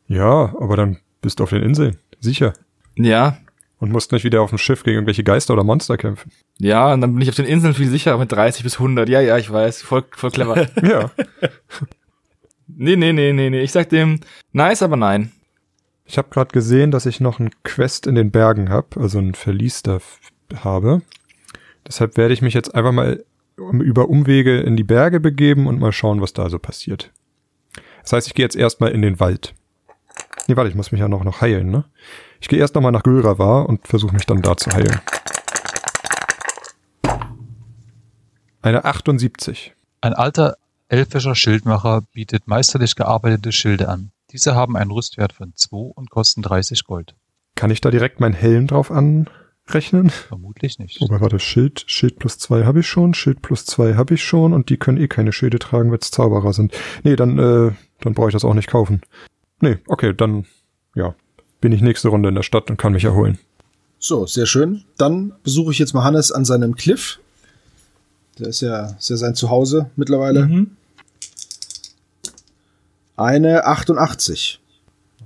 [0.07, 1.97] Ja, aber dann bist du auf den Inseln.
[2.19, 2.53] Sicher.
[2.95, 3.37] Ja,
[3.79, 6.31] Und musst nicht wieder auf dem Schiff gegen irgendwelche Geister oder Monster kämpfen.
[6.57, 9.07] ja, und dann bin ich auf den Inseln viel sicherer mit 30 bis 100.
[9.07, 10.67] Ja, ja, ich weiß, voll, voll clever.
[10.83, 11.11] Ja.
[12.67, 13.61] nee, nee, nee, nee, nee.
[13.61, 14.19] Ich sag dem,
[14.51, 15.31] nice, aber nein.
[16.05, 19.35] Ich habe gerade gesehen, dass ich noch einen Quest in den Bergen habe, also einen
[19.35, 19.99] Verlies da
[20.63, 21.01] habe.
[21.87, 23.23] Deshalb werde ich mich jetzt einfach mal
[23.57, 27.11] über Umwege in die Berge begeben und mal schauen, was da so passiert.
[28.01, 29.53] Das heißt, ich gehe jetzt erstmal in den Wald.
[30.47, 31.85] Nee, warte, ich muss mich ja noch, noch heilen, ne?
[32.39, 34.99] Ich gehe erst nochmal nach Gülravar und versuche mich dann da zu heilen.
[38.61, 39.73] Eine 78.
[40.01, 40.55] Ein alter
[40.87, 44.11] elfischer Schildmacher bietet meisterlich gearbeitete Schilde an.
[44.31, 47.15] Diese haben einen Rüstwert von 2 und kosten 30 Gold.
[47.55, 50.09] Kann ich da direkt meinen Helm drauf anrechnen?
[50.09, 51.01] Vermutlich nicht.
[51.01, 54.53] Wobei, warte, Schild, Schild plus zwei habe ich schon, Schild plus zwei habe ich schon
[54.53, 56.73] und die können eh keine Schilde tragen, weil es Zauberer sind.
[57.03, 57.71] Nee, dann, äh,
[58.01, 59.01] dann brauche ich das auch nicht kaufen.
[59.61, 60.45] Nee, okay, dann,
[60.95, 61.15] ja,
[61.61, 63.37] bin ich nächste Runde in der Stadt und kann mich erholen.
[63.99, 64.85] So, sehr schön.
[64.97, 67.19] Dann besuche ich jetzt mal Hannes an seinem Cliff.
[68.37, 70.45] Der ist ja, ist ja sein Zuhause mittlerweile.
[70.45, 70.77] Mhm.
[73.17, 74.61] Eine 88.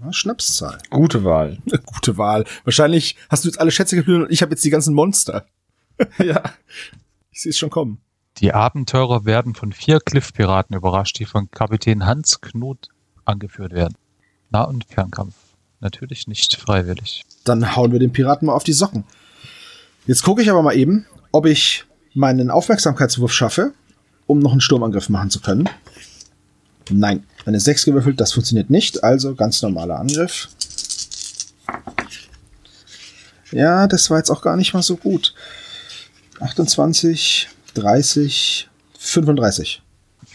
[0.02, 0.80] Ja, Schnapszahl.
[0.90, 1.60] Gute Wahl.
[1.86, 2.46] Gute Wahl.
[2.64, 5.46] Wahrscheinlich hast du jetzt alle Schätze geplündert und ich habe jetzt die ganzen Monster.
[6.18, 6.42] ja.
[7.32, 8.00] Ich sehe es schon kommen.
[8.38, 12.90] Die Abenteurer werden von vier Cliff-Piraten überrascht, die von Kapitän Hans Knut
[13.26, 13.94] angeführt werden.
[14.50, 15.36] Nah- und Fernkampf.
[15.84, 17.26] Natürlich nicht freiwillig.
[17.44, 19.04] Dann hauen wir den Piraten mal auf die Socken.
[20.08, 23.74] Jetzt gucke ich aber mal eben, ob ich meinen Aufmerksamkeitswurf schaffe,
[24.26, 25.68] um noch einen Sturmangriff machen zu können.
[26.90, 30.48] Nein, eine 6 gewürfelt, das funktioniert nicht, also ganz normaler Angriff.
[33.52, 35.34] Ja, das war jetzt auch gar nicht mal so gut.
[36.40, 39.82] 28, 30, 35.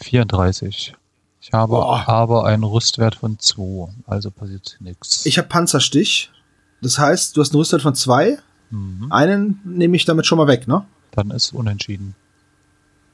[0.03, 0.95] 34.
[1.49, 2.07] Ich habe Boah.
[2.07, 5.25] aber einen Rüstwert von 2, also passiert nichts.
[5.25, 6.31] Ich habe Panzerstich.
[6.83, 8.37] Das heißt, du hast einen Rüstwert von 2.
[8.69, 9.11] Mhm.
[9.11, 10.85] Einen nehme ich damit schon mal weg, ne?
[11.13, 12.15] Dann ist unentschieden.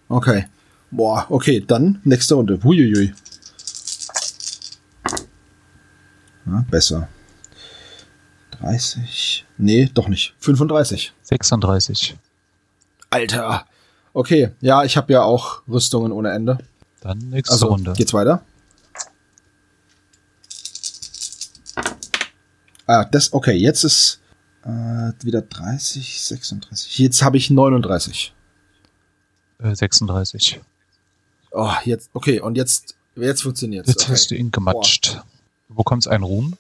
[0.08, 0.46] Okay.
[0.90, 2.58] Boah, okay, dann nächste Runde.
[2.64, 3.14] Huiuiui.
[6.46, 7.08] Ja, besser.
[8.58, 9.46] 30.
[9.58, 10.34] Nee, doch nicht.
[10.40, 11.12] 35.
[11.22, 12.16] 36.
[13.10, 13.64] Alter.
[14.12, 16.58] Okay, ja, ich habe ja auch Rüstungen ohne Ende.
[17.04, 17.92] Dann nächste Also, Runde.
[17.92, 18.42] geht's weiter?
[22.86, 24.20] Ah, das, okay, jetzt ist
[24.64, 26.98] äh, wieder 30, 36.
[26.98, 28.32] Jetzt habe ich 39.
[29.58, 30.60] Äh, 36.
[31.52, 33.88] Oh, jetzt, okay, und jetzt, jetzt funktioniert's.
[33.88, 34.12] Jetzt okay.
[34.12, 35.20] hast du ihn gematscht.
[35.68, 36.56] Du bekommst einen Ruhm,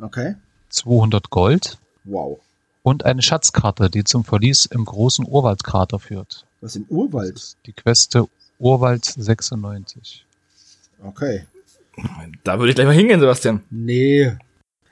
[0.00, 0.34] Okay.
[0.70, 2.40] 200 Gold Wow.
[2.82, 6.44] und eine Schatzkarte, die zum Verlies im großen Urwaldkrater führt.
[6.60, 7.56] Was im Urwald?
[7.66, 10.24] Die Queste Urwald 96.
[11.02, 11.46] Okay.
[12.44, 13.62] Da würde ich gleich mal hingehen, Sebastian.
[13.70, 14.36] Nee.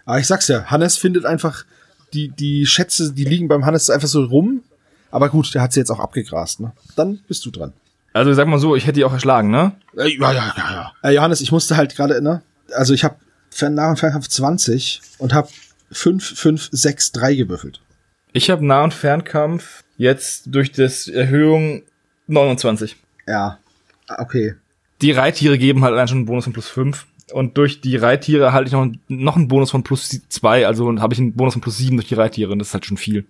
[0.05, 1.65] Aber ich sag's ja, Hannes findet einfach
[2.13, 4.63] die, die Schätze, die liegen beim Hannes einfach so rum.
[5.11, 6.73] Aber gut, der hat sie jetzt auch abgegrast, ne?
[6.97, 7.73] Dann bist du dran.
[8.13, 9.73] Also sag mal so, ich hätte die auch erschlagen, ne?
[9.97, 10.93] Äh, ja, ja, ja, ja.
[11.03, 12.43] Äh, Johannes, ich musste halt gerade, ne?
[12.73, 13.17] Also ich habe
[13.61, 15.49] nach dem Fernkampf 20 und habe
[15.91, 17.81] 5, 5, 6, 3 gewürfelt.
[18.33, 21.83] Ich habe Nah- und Fernkampf Jetzt durch das Erhöhung
[22.27, 22.97] 29.
[23.27, 23.59] Ja.
[24.09, 24.55] Ah, Okay.
[25.01, 27.07] Die Reittiere geben halt allein schon einen Bonus von plus 5.
[27.33, 30.67] Und durch die Reittiere halte ich noch, noch einen Bonus von plus 2.
[30.67, 32.53] Also habe ich einen Bonus von plus 7 durch die Reittiere.
[32.53, 33.27] Und das ist halt schon viel.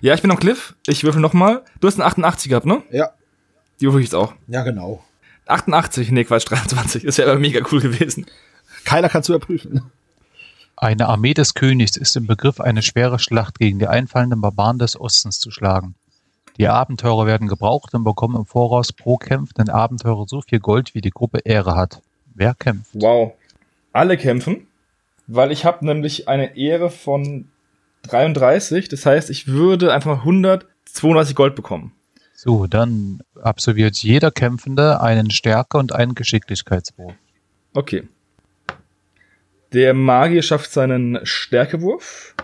[0.00, 0.74] Ja, ich bin am Cliff.
[0.86, 1.62] Ich würfel noch mal.
[1.80, 2.82] Du hast einen 88 gehabt, ne?
[2.90, 3.10] Ja.
[3.80, 4.34] Die würfel ich jetzt auch.
[4.46, 5.02] Ja, genau.
[5.46, 7.04] 88, nee, Quatsch, 23.
[7.04, 8.26] Ist ja aber mega cool gewesen.
[8.84, 9.82] Keiner kann zu überprüfen.
[10.76, 14.98] Eine Armee des Königs ist im Begriff, eine schwere Schlacht gegen die einfallenden Barbaren des
[14.98, 15.94] Ostens zu schlagen.
[16.56, 21.00] Die Abenteurer werden gebraucht und bekommen im Voraus pro kämpfenden Abenteurer so viel Gold, wie
[21.00, 22.00] die Gruppe Ehre hat.
[22.34, 22.90] Wer kämpft?
[22.94, 23.32] Wow.
[23.92, 24.66] Alle kämpfen,
[25.26, 27.48] weil ich habe nämlich eine Ehre von
[28.02, 28.88] 33.
[28.88, 31.92] Das heißt, ich würde einfach mal 132 Gold bekommen.
[32.34, 37.14] So, dann absolviert jeder Kämpfende einen Stärke- und einen Geschicklichkeitswurf.
[37.72, 38.08] Okay.
[39.72, 42.34] Der Magier schafft seinen Stärkewurf.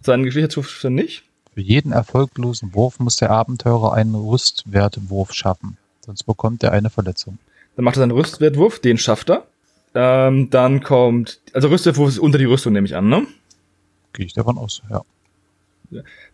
[0.00, 1.29] Seinen Geschicklichkeitswurf nicht.
[1.60, 5.76] Für jeden erfolglosen Wurf muss der Abenteurer einen Rüstwertwurf schaffen.
[6.00, 7.36] Sonst bekommt er eine Verletzung.
[7.76, 9.46] Dann macht er seinen Rüstwertwurf, den schafft er.
[9.94, 13.26] Ähm, dann kommt, also Rüstwertwurf ist unter die Rüstung, nehme ich an, ne?
[14.14, 15.02] Gehe ich davon aus, ja.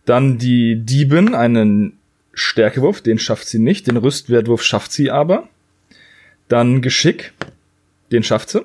[0.05, 1.99] Dann die Diebin, einen
[2.31, 3.85] Stärkewurf, den schafft sie nicht.
[3.87, 5.49] Den Rüstwertwurf schafft sie aber.
[6.47, 7.33] Dann Geschick,
[8.13, 8.61] den schafft sie.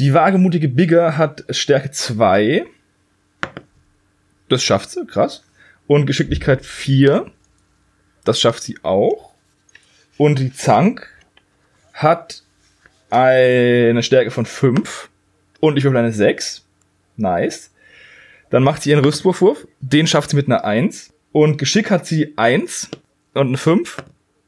[0.00, 2.66] Die wagemutige Bigger hat Stärke 2.
[4.48, 5.44] Das schafft sie, krass.
[5.86, 7.30] Und Geschicklichkeit 4.
[8.24, 9.32] Das schafft sie auch.
[10.16, 11.08] Und die Zank
[11.92, 12.42] hat
[13.10, 15.08] eine Stärke von 5.
[15.60, 16.64] Und ich würfel eine 6.
[17.16, 17.70] Nice.
[18.50, 19.66] Dann macht sie ihren Rüstwurfwurf.
[19.80, 21.12] Den schafft sie mit einer 1.
[21.32, 22.90] Und Geschick hat sie 1
[23.34, 24.02] und eine 5.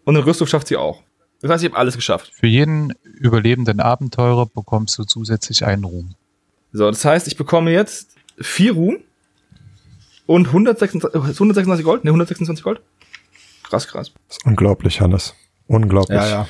[0.04, 1.02] Und den Rüstwurf schafft sie auch.
[1.40, 2.32] Das heißt, ich habe alles geschafft.
[2.34, 6.14] Für jeden überlebenden Abenteurer bekommst du zusätzlich einen Ruhm.
[6.72, 8.98] So, das heißt, ich bekomme jetzt 4 Ruhm
[10.26, 12.04] und 126, äh, 126 Gold.
[12.04, 12.80] Ne, 126 Gold.
[13.62, 14.12] Krass, krass.
[14.28, 15.34] Das ist unglaublich, Hannes.
[15.66, 16.18] Unglaublich.
[16.18, 16.48] Ja, ja.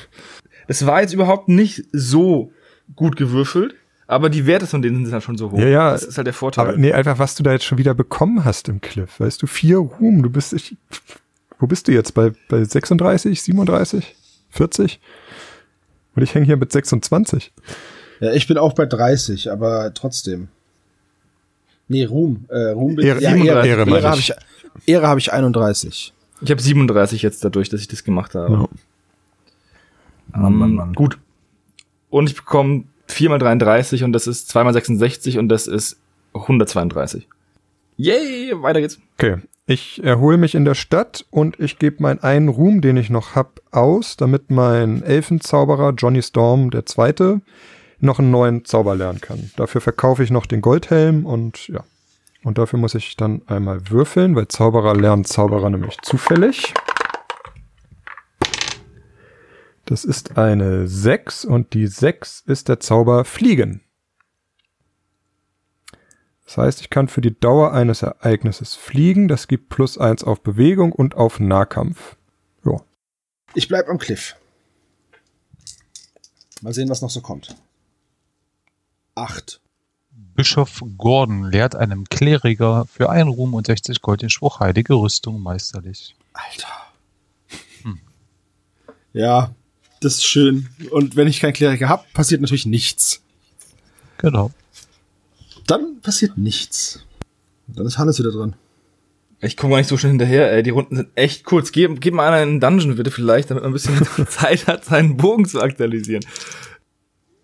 [0.67, 2.51] Das war jetzt überhaupt nicht so
[2.95, 3.75] gut gewürfelt,
[4.07, 5.59] aber die Werte von denen sind halt schon so hoch.
[5.59, 5.91] Ja, ja.
[5.91, 6.67] Das ist halt der Vorteil.
[6.67, 9.19] Aber nee, einfach, was du da jetzt schon wieder bekommen hast im Cliff.
[9.19, 10.23] Weißt du, vier Ruhm.
[10.23, 10.75] Du bist, ich,
[11.59, 12.13] wo bist du jetzt?
[12.13, 14.15] Bei, bei 36, 37,
[14.49, 14.99] 40?
[16.15, 17.53] Und ich hänge hier mit 26.
[18.19, 20.49] Ja, ich bin auch bei 30, aber trotzdem.
[21.91, 22.45] Nee, Ruhm.
[22.49, 24.29] Äh, Ruhm Ehre- ja, Ehre- Ehre, Ehre habe ich.
[24.29, 26.13] ich, Ehre habe ich 31.
[26.41, 28.53] ich habe 37 jetzt dadurch, dass ich das gemacht habe.
[30.33, 30.39] Ja.
[30.41, 30.93] Mann, Mann, Mann.
[30.93, 31.17] Gut.
[32.09, 35.97] Und ich bekomme 4 mal 33 und das ist 2 mal 66 und das ist
[36.33, 37.27] 132.
[37.97, 38.99] Yay, weiter geht's.
[39.17, 39.37] Okay.
[39.67, 43.35] Ich erhole mich in der Stadt und ich gebe meinen einen Ruhm, den ich noch
[43.35, 47.41] hab, aus, damit mein Elfenzauberer Johnny Storm der Zweite
[48.01, 49.51] noch einen neuen Zauber lernen kann.
[49.55, 51.83] Dafür verkaufe ich noch den Goldhelm und ja.
[52.43, 56.73] Und dafür muss ich dann einmal würfeln, weil Zauberer lernen Zauberer nämlich zufällig.
[59.85, 63.81] Das ist eine 6 und die 6 ist der Zauber Fliegen.
[66.45, 69.27] Das heißt, ich kann für die Dauer eines Ereignisses fliegen.
[69.27, 72.17] Das gibt plus eins auf Bewegung und auf Nahkampf.
[72.65, 72.81] Ja.
[73.53, 74.35] Ich bleib am Cliff.
[76.61, 77.55] Mal sehen, was noch so kommt.
[79.21, 79.61] Acht.
[80.35, 85.41] Bischof Gordon lehrt einem Kleriker für einen Ruhm und 60 Gold den Spruch Heilige Rüstung
[85.41, 86.15] meisterlich.
[86.33, 86.67] Alter.
[89.13, 89.53] Ja,
[89.99, 90.69] das ist schön.
[90.91, 93.21] Und wenn ich keinen Kleriker hab, passiert natürlich nichts.
[94.17, 94.51] Genau.
[95.67, 97.05] Dann passiert nichts.
[97.67, 98.55] Dann ist Hannes wieder dran.
[99.41, 100.63] Ich komme gar nicht so schnell hinterher, ey.
[100.63, 101.71] Die Runden sind echt kurz.
[101.71, 104.85] Gib, gib mal einer in einen Dungeon bitte vielleicht, damit man ein bisschen Zeit hat,
[104.85, 106.23] seinen Bogen zu aktualisieren.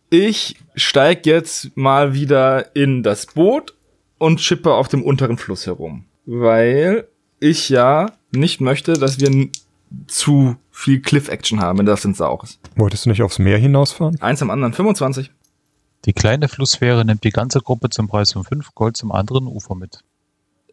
[0.10, 3.74] Ich steig jetzt mal wieder in das Boot
[4.18, 6.06] und chippe auf dem unteren Fluss herum.
[6.26, 7.08] Weil
[7.40, 9.50] ich ja nicht möchte, dass wir
[10.08, 12.60] zu viel Cliff-Action haben, wenn das denn auch ist.
[12.76, 14.20] Wolltest du nicht aufs Meer hinausfahren?
[14.22, 14.74] Eins am anderen.
[14.74, 15.32] 25.
[16.06, 19.76] Die kleine Flussfähre nimmt die ganze Gruppe zum Preis von 5 Gold zum anderen Ufer
[19.76, 20.00] mit.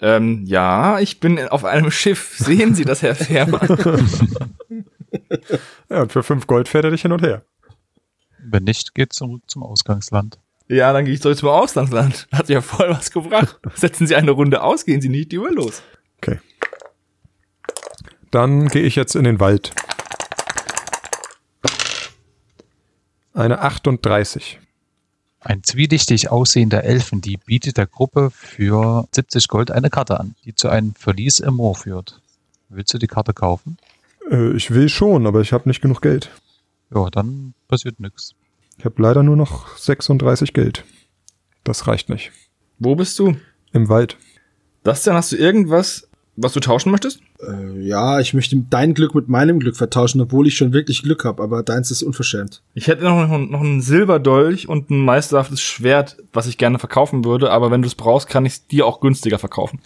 [0.00, 2.34] Ähm, ja, ich bin auf einem Schiff.
[2.36, 3.68] Sehen Sie das, Herr Fährmann?
[5.88, 7.42] Ja, und für fünf Gold fährt er dich hin und her.
[8.46, 10.38] Wenn nicht, geht zurück zum Ausgangsland.
[10.68, 12.26] Ja, dann gehe ich zurück zum Auslandsland.
[12.32, 13.58] Hat ja voll was gebracht.
[13.74, 15.82] Setzen Sie eine Runde aus, gehen Sie nicht lieber los.
[16.18, 16.40] Okay.
[18.30, 19.72] Dann gehe ich jetzt in den Wald.
[23.34, 24.60] Eine 38.
[25.40, 30.68] Ein zwielichtig aussehender Elfendieb bietet der Gruppe für 70 Gold eine Karte an, die zu
[30.68, 32.20] einem Verlies im Moor führt.
[32.70, 33.76] Willst du die Karte kaufen?
[34.30, 36.30] Äh, ich will schon, aber ich habe nicht genug Geld.
[36.92, 38.34] Ja, dann passiert nichts.
[38.78, 40.84] Ich habe leider nur noch 36 Geld.
[41.62, 42.32] Das reicht nicht.
[42.78, 43.36] Wo bist du?
[43.72, 44.16] Im Wald.
[44.82, 47.20] Bastian, hast du irgendwas, was du tauschen möchtest?
[47.40, 51.24] Äh, ja, ich möchte dein Glück mit meinem Glück vertauschen, obwohl ich schon wirklich Glück
[51.24, 52.62] habe, aber deins ist unverschämt.
[52.74, 57.50] Ich hätte noch, noch einen Silberdolch und ein meisterhaftes Schwert, was ich gerne verkaufen würde,
[57.50, 59.80] aber wenn du es brauchst, kann ich es dir auch günstiger verkaufen.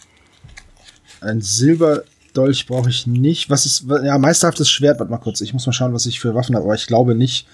[1.21, 1.41] Ein
[2.39, 3.51] Silberdolch brauche ich nicht.
[3.51, 5.41] Was ist, ja, meisterhaftes Schwert, warte mal kurz.
[5.41, 7.47] Ich muss mal schauen, was ich für Waffen habe, aber ich glaube nicht,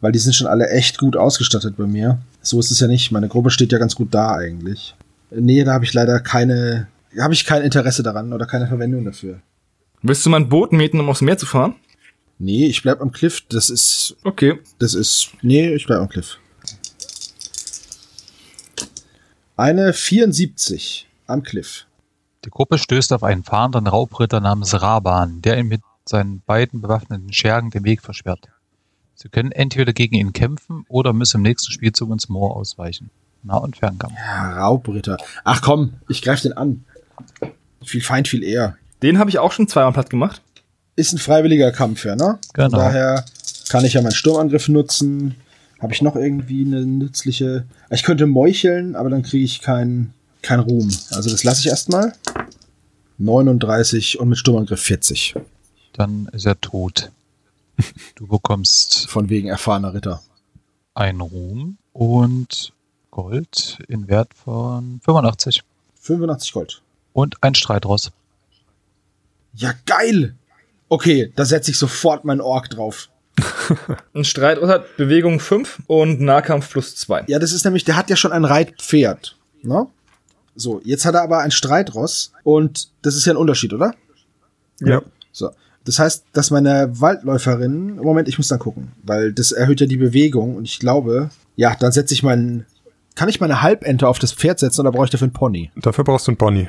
[0.00, 2.18] weil die sind schon alle echt gut ausgestattet bei mir.
[2.40, 3.12] So ist es ja nicht.
[3.12, 4.94] Meine Gruppe steht ja ganz gut da eigentlich.
[5.30, 9.40] Nee, da habe ich leider keine, habe ich kein Interesse daran oder keine Verwendung dafür.
[10.02, 11.74] Willst du mein Boot mieten, um aufs Meer zu fahren?
[12.38, 13.42] Nee, ich bleib am Cliff.
[13.50, 14.58] Das ist, Okay.
[14.78, 16.38] das ist, nee, ich bleib am Cliff.
[19.56, 21.86] Eine 74 am Cliff.
[22.44, 27.32] Die Gruppe stößt auf einen fahrenden Raubritter namens Raban, der ihm mit seinen beiden bewaffneten
[27.32, 28.48] Schergen den Weg versperrt.
[29.14, 33.10] Sie können entweder gegen ihn kämpfen oder müssen im nächsten Spielzug ins Moor ausweichen.
[33.44, 34.14] Nah- und Fernkampf.
[34.16, 35.16] Ja, Raubritter.
[35.44, 36.84] Ach komm, ich greif den an.
[37.84, 38.76] Viel Feind, viel eher.
[39.02, 40.42] Den habe ich auch schon zweimal platt gemacht.
[40.96, 42.38] Ist ein freiwilliger Kampf, ja, ne?
[42.54, 42.70] Genau.
[42.70, 43.24] Von daher
[43.68, 45.36] kann ich ja meinen Sturmangriff nutzen.
[45.80, 47.66] Habe ich noch irgendwie eine nützliche.
[47.90, 50.90] Ich könnte meucheln, aber dann kriege ich keinen kein Ruhm.
[51.10, 52.12] Also das lasse ich erstmal.
[53.18, 55.34] 39 und mit Sturmangriff 40.
[55.92, 57.10] Dann ist er tot.
[58.16, 60.22] Du bekommst Von wegen erfahrener Ritter.
[60.94, 62.72] einen Ruhm und
[63.10, 65.62] Gold in Wert von 85
[66.00, 66.82] 85 Gold.
[67.12, 68.10] und ein Streitross.
[69.54, 70.34] Ja, geil!
[70.88, 73.08] Okay, da setze ich sofort meinen Ork drauf.
[74.14, 77.24] Ein Streit hat Bewegung 5 und Nahkampf plus 2.
[77.28, 79.36] Ja, das ist nämlich, der hat ja schon ein Reitpferd.
[79.62, 79.86] Ne?
[80.54, 83.94] So, jetzt hat er aber ein Streitross und das ist ja ein Unterschied, oder?
[84.80, 85.02] Ja.
[85.32, 85.50] So.
[85.84, 89.96] Das heißt, dass meine Waldläuferin, Moment, ich muss dann gucken, weil das erhöht ja die
[89.96, 92.66] Bewegung und ich glaube, ja, dann setze ich meinen,
[93.14, 95.70] kann ich meine Halbente auf das Pferd setzen oder brauche ich dafür einen Pony?
[95.76, 96.68] Dafür brauchst du einen Bonnie.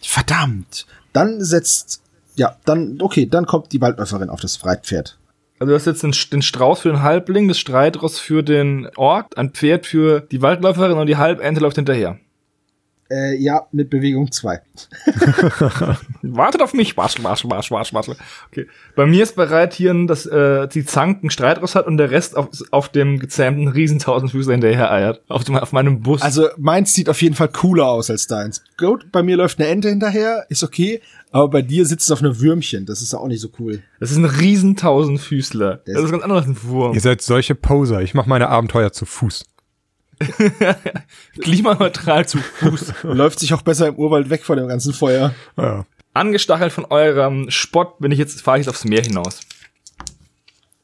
[0.00, 0.86] Verdammt.
[1.12, 2.02] Dann setzt,
[2.36, 5.18] ja, dann, okay, dann kommt die Waldläuferin auf das Reitpferd.
[5.58, 9.36] Also du hast jetzt den, den Strauß für den Halbling, das Streitross für den Ork,
[9.36, 12.18] ein Pferd für die Waldläuferin und die Halbente läuft hinterher.
[13.10, 14.60] Äh, ja, mit Bewegung 2.
[16.22, 16.96] Wartet auf mich.
[16.96, 18.08] Marsch, marsch, marsch, marsch, marsch.
[18.50, 18.66] Okay.
[18.96, 22.36] Bei mir ist bereit hier, dass äh, die Zank ein Streitross hat und der Rest
[22.36, 25.22] auf, auf dem gezähmten Riesentausendfüßler hinterher eiert.
[25.28, 26.22] Auf, dem, auf meinem Bus.
[26.22, 28.64] Also meins sieht auf jeden Fall cooler aus als deins.
[28.76, 32.20] Gut, bei mir läuft eine Ente hinterher, ist okay, aber bei dir sitzt es auf
[32.20, 33.82] einem Würmchen, das ist auch nicht so cool.
[34.00, 35.76] das ist ein Riesentausendfüßler.
[35.86, 36.94] Der Das ist ganz anders als ein Wurm.
[36.94, 38.02] Ihr seid solche Poser.
[38.02, 39.44] Ich mache meine Abenteuer zu Fuß.
[41.40, 42.94] Klimaneutral zu Fuß.
[43.02, 45.34] Läuft sich auch besser im Urwald weg von dem ganzen Feuer.
[45.56, 45.84] Ja.
[46.14, 49.40] Angestachelt von eurem Spott bin ich jetzt, fahre ich jetzt aufs Meer hinaus.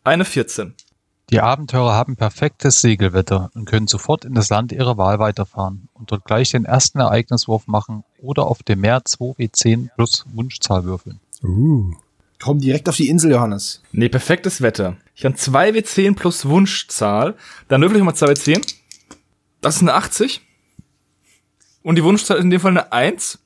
[0.05, 0.75] Eine 14.
[1.31, 6.13] Die Abenteurer haben perfektes Segelwetter und können sofort in das Land ihrer Wahl weiterfahren und
[6.13, 11.21] dort gleich den ersten Ereigniswurf machen oder auf dem Meer 2W10 plus Wunschzahl würfeln.
[11.43, 11.95] Uh.
[12.39, 13.81] Komm direkt auf die Insel, Johannes.
[13.93, 14.97] Nee, perfektes Wetter.
[15.15, 17.35] Ich kann 2W10 plus Wunschzahl.
[17.69, 18.61] Dann würfel ich mal 2W10.
[19.63, 20.43] Das ist eine 80.
[21.83, 23.39] Und die Wunschzahl ist in dem Fall eine 1,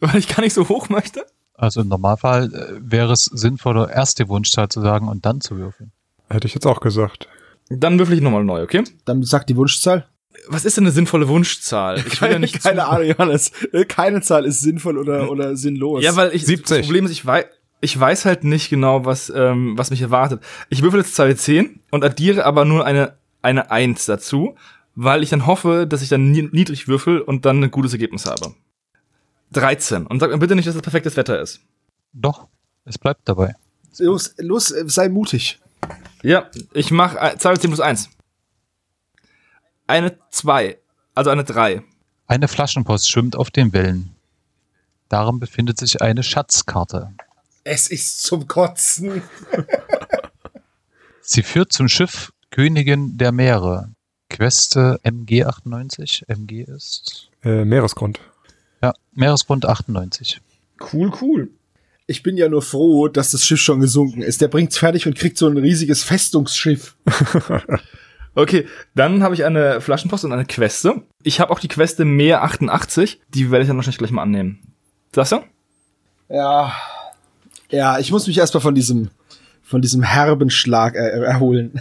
[0.00, 1.26] weil ich gar nicht so hoch möchte.
[1.54, 5.56] Also im Normalfall äh, wäre es sinnvoller, erst die Wunschzahl zu sagen und dann zu
[5.56, 5.90] würfeln.
[6.28, 7.28] Hätte ich jetzt auch gesagt.
[7.68, 8.84] Dann würfel ich nochmal neu, okay?
[9.04, 10.06] Dann sag die Wunschzahl.
[10.48, 11.98] Was ist denn eine sinnvolle Wunschzahl?
[12.06, 13.52] Ich will ja nicht keine zu- Ahnung, Johannes.
[13.72, 16.02] Äh, Keine Zahl ist sinnvoll oder, oder sinnlos.
[16.04, 16.78] Ja, weil ich 70.
[16.78, 17.46] das Problem ist, ich weiß,
[17.80, 20.42] ich weiß halt nicht genau, was, ähm, was mich erwartet.
[20.68, 24.56] Ich würfel jetzt 2W10 und addiere aber nur eine, eine 1 dazu,
[24.96, 28.26] weil ich dann hoffe, dass ich dann ni- niedrig würfel und dann ein gutes Ergebnis
[28.26, 28.54] habe.
[29.52, 30.06] 13.
[30.06, 31.60] Und sag mir bitte nicht, dass das perfektes Wetter ist.
[32.12, 32.48] Doch,
[32.84, 33.54] es bleibt dabei.
[33.98, 35.60] los, los, äh, sei mutig.
[36.22, 38.08] Ja, ich mach äh, 2W10 plus 1.
[39.86, 40.78] Eine 2.
[41.14, 41.82] Also eine 3.
[42.26, 44.14] Eine Flaschenpost schwimmt auf den Wellen.
[45.08, 47.12] Darin befindet sich eine Schatzkarte.
[47.62, 49.22] Es ist zum Kotzen.
[51.20, 53.90] Sie führt zum Schiff Königin der Meere.
[54.28, 56.24] Queste MG98.
[56.28, 57.28] MG ist.
[57.42, 58.20] Äh, Meeresgrund.
[58.82, 60.40] Ja, Meeresgrund 98.
[60.92, 61.50] Cool, cool.
[62.06, 64.40] Ich bin ja nur froh, dass das Schiff schon gesunken ist.
[64.40, 66.96] Der bringt's fertig und kriegt so ein riesiges Festungsschiff.
[68.38, 71.02] Okay, dann habe ich eine Flaschenpost und eine Queste.
[71.22, 73.18] Ich habe auch die Queste Meer 88.
[73.30, 74.60] Die werde ich dann wahrscheinlich gleich mal annehmen.
[75.10, 75.42] Das ja?
[76.28, 76.74] Ja.
[77.70, 79.08] Ja, ich muss mich erstmal von diesem,
[79.62, 81.80] von diesem herben Schlag äh, erholen.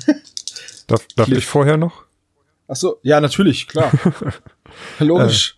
[0.87, 1.39] Darf, darf Cliff.
[1.39, 2.04] ich vorher noch?
[2.67, 3.91] Ach so, ja, natürlich, klar.
[4.99, 5.57] Logisch.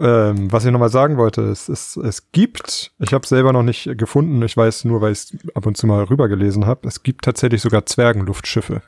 [0.00, 3.96] Ähm, was ich nochmal sagen wollte, es, es, es gibt, ich habe selber noch nicht
[3.96, 7.24] gefunden, ich weiß nur, weil ich es ab und zu mal rübergelesen habe, es gibt
[7.24, 8.82] tatsächlich sogar Zwergenluftschiffe.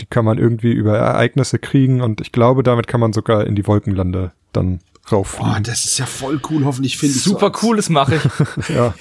[0.00, 3.56] Die kann man irgendwie über Ereignisse kriegen und ich glaube, damit kann man sogar in
[3.56, 4.78] die Wolkenlande dann
[5.10, 5.54] rauffliegen.
[5.56, 6.64] Oh, das ist ja voll cool.
[6.64, 8.68] Hoffentlich finde ich Super cool, das mache ich.
[8.68, 8.94] Ja.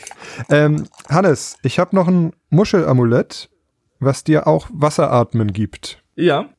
[0.50, 3.50] Ähm, Hannes, ich habe noch ein Muschelamulett,
[4.00, 6.02] was dir auch Wasseratmen gibt.
[6.16, 6.50] ja.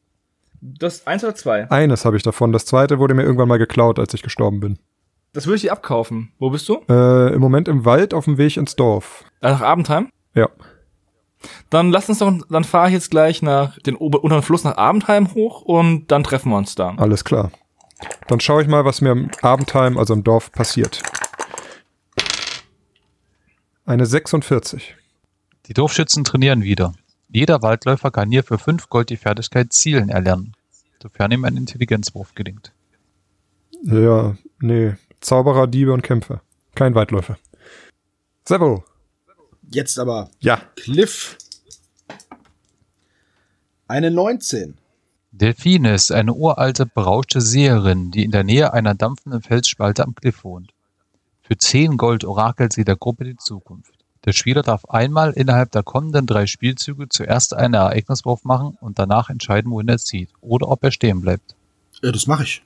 [0.60, 1.70] Das eins oder zwei.
[1.70, 2.52] Eines habe ich davon.
[2.52, 4.78] Das zweite wurde mir irgendwann mal geklaut, als ich gestorben bin.
[5.32, 6.32] Das würde ich dir abkaufen.
[6.38, 6.80] Wo bist du?
[6.88, 9.24] Äh, Im Moment im Wald auf dem Weg ins Dorf.
[9.40, 10.08] Ah, Nach Abendheim?
[10.34, 10.48] Ja.
[11.70, 14.76] Dann lass uns doch, dann fahre ich jetzt gleich nach den ober unteren Fluss nach
[14.76, 16.94] Abendheim hoch und dann treffen wir uns da.
[16.96, 17.52] Alles klar.
[18.26, 21.02] Dann schaue ich mal, was mir im Abendheim, also im Dorf, passiert.
[23.84, 24.96] Eine 46.
[25.66, 26.92] Die Dorfschützen trainieren wieder.
[27.30, 30.54] Jeder Waldläufer kann hier für 5 Gold die Fertigkeit Zielen erlernen,
[31.02, 32.72] sofern ihm ein Intelligenzwurf gelingt.
[33.82, 34.94] Ja, nee.
[35.20, 36.42] Zauberer, Diebe und Kämpfer.
[36.74, 37.38] Kein Waldläufer.
[38.46, 38.84] Servo.
[39.70, 40.62] Jetzt aber Ja.
[40.76, 41.36] Cliff.
[43.86, 44.78] Eine 19.
[45.32, 50.44] Delphine ist eine uralte, berauschte Seherin, die in der Nähe einer dampfenden Felsspalte am Cliff
[50.44, 50.72] wohnt.
[51.42, 53.97] Für 10 Gold orakelt sie der Gruppe die Zukunft.
[54.28, 59.30] Der Spieler darf einmal innerhalb der kommenden drei Spielzüge zuerst einen Ereigniswurf machen und danach
[59.30, 61.56] entscheiden, wohin er zieht oder ob er stehen bleibt.
[62.02, 62.62] Ja, das mache ich.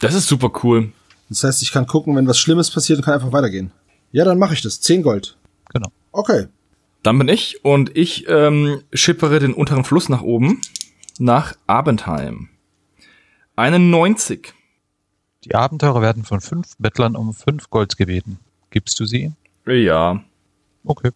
[0.00, 0.90] Das ist super cool.
[1.28, 3.70] Das heißt, ich kann gucken, wenn was Schlimmes passiert und kann einfach weitergehen.
[4.10, 4.80] Ja, dann mache ich das.
[4.80, 5.36] 10 Gold.
[5.72, 5.92] Genau.
[6.10, 6.48] Okay.
[7.04, 10.60] Dann bin ich und ich ähm, schippere den unteren Fluss nach oben,
[11.20, 12.48] nach Abendheim.
[13.54, 14.54] Eine 90.
[15.44, 18.40] Die Abenteurer werden von fünf Bettlern um 5 Gold gebeten.
[18.70, 19.30] Gibst du sie?
[19.66, 20.24] Ja.
[20.86, 21.10] Okay.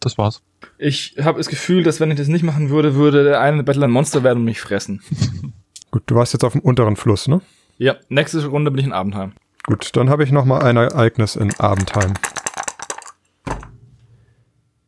[0.00, 0.42] Das war's.
[0.78, 3.86] Ich habe das Gefühl, dass wenn ich das nicht machen würde, würde der eine Bettler
[3.86, 5.00] ein Monster werden und mich fressen.
[5.92, 7.40] Gut, du warst jetzt auf dem unteren Fluss, ne?
[7.78, 9.32] Ja, nächste Runde bin ich in Abendheim.
[9.64, 12.14] Gut, dann habe ich noch mal ein Ereignis in Abendheim.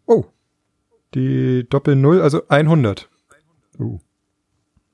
[0.07, 0.25] Oh.
[1.15, 3.09] Die Doppel-Null, also 100.
[3.79, 4.01] Uh.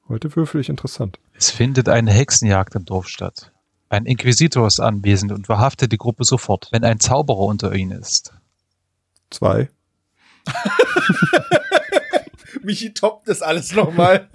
[0.08, 1.18] Heute würfel ich interessant.
[1.34, 3.52] Es findet eine Hexenjagd im Dorf statt.
[3.88, 8.32] Ein Inquisitor ist anwesend und verhaftet die Gruppe sofort, wenn ein Zauberer unter ihnen ist.
[9.30, 9.68] Zwei.
[12.62, 14.28] Michi toppt das alles nochmal.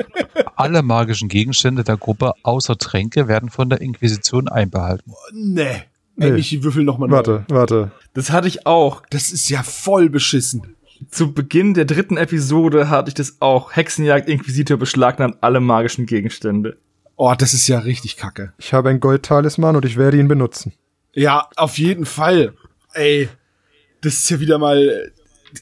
[0.55, 5.11] Alle magischen Gegenstände der Gruppe außer Tränke werden von der Inquisition einbehalten.
[5.33, 5.63] nee.
[6.17, 6.31] Ey, Nee.
[6.31, 7.91] Michi, würfel nochmal Warte, warte.
[8.13, 9.01] Das hatte ich auch.
[9.09, 10.77] Das ist ja voll beschissen.
[11.09, 13.75] Zu Beginn der dritten Episode hatte ich das auch.
[13.75, 16.77] Hexenjagd, Inquisitor beschlagnahmt alle magischen Gegenstände.
[17.17, 18.53] Oh, das ist ja richtig kacke.
[18.57, 20.71] Ich habe ein Gold-Talisman und ich werde ihn benutzen.
[21.13, 22.53] Ja, auf jeden Fall.
[22.93, 23.27] Ey,
[24.05, 25.11] das ist ja wieder mal äh,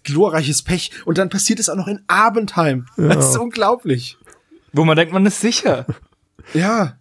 [0.04, 0.92] glorreiches Pech.
[1.06, 2.88] Und dann passiert es auch noch in Abendheim.
[2.98, 4.18] Das ist unglaublich.
[4.74, 5.86] Wo man denkt, man ist sicher.
[6.54, 6.98] Ja.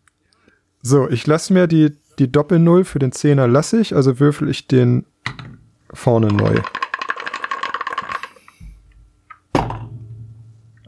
[0.83, 4.69] So, ich lasse mir die, die Doppel-Null für den Zehner lasse ich, also würfel ich
[4.69, 5.05] den
[5.93, 6.61] vorne neu.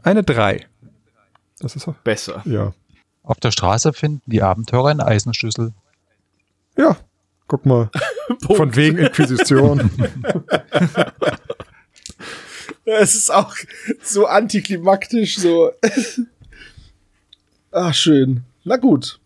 [0.03, 0.65] Eine 3.
[1.59, 2.43] Das ist auch, Besser.
[2.45, 2.73] ja.
[3.23, 5.73] Auf der Straße finden die Abenteurer einen Eisenschlüssel.
[6.77, 6.95] Ja,
[7.47, 7.89] guck mal.
[8.41, 9.89] Von wegen Inquisition.
[12.85, 13.55] Es ist auch
[14.03, 15.71] so antiklimaktisch, so.
[17.71, 18.43] Ach, schön.
[18.63, 19.19] Na gut.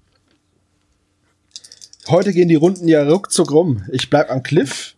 [2.07, 3.83] Heute gehen die Runden ja ruckzuck rum.
[3.91, 4.95] Ich bleib am Cliff.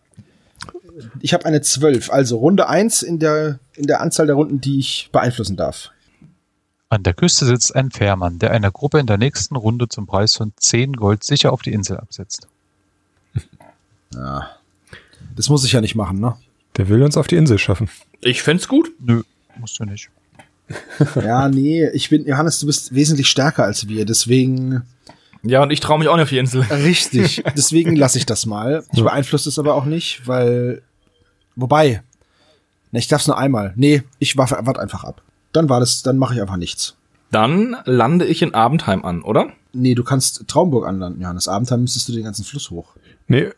[1.20, 4.78] Ich habe eine 12, also Runde 1 in der, in der Anzahl der Runden, die
[4.78, 5.90] ich beeinflussen darf.
[6.88, 10.36] An der Küste sitzt ein Fährmann, der einer Gruppe in der nächsten Runde zum Preis
[10.36, 12.48] von 10 Gold sicher auf die Insel absetzt.
[15.36, 16.36] Das muss ich ja nicht machen, ne?
[16.76, 17.88] Der will uns auf die Insel schaffen.
[18.20, 18.90] Ich fänd's gut.
[18.98, 19.22] Nö,
[19.58, 20.10] musst du nicht.
[21.16, 24.82] Ja, nee, ich bin, Johannes, du bist wesentlich stärker als wir, deswegen.
[25.42, 26.62] Ja, und ich traue mich auch nicht auf die Insel.
[26.62, 27.42] Richtig.
[27.56, 28.84] Deswegen lasse ich das mal.
[28.92, 30.82] Ich beeinflusse es aber auch nicht, weil.
[31.56, 32.02] Wobei.
[32.92, 33.72] Ne, ich darf's nur einmal.
[33.74, 35.20] Nee, ich warte wart einfach ab.
[35.52, 36.94] Dann war das, dann mache ich einfach nichts.
[37.32, 39.48] Dann lande ich in Abendheim an, oder?
[39.72, 41.48] Nee, du kannst Traumburg anlanden, Johannes.
[41.48, 42.94] Abendheim müsstest du den ganzen Fluss hoch.
[43.26, 43.50] Nee,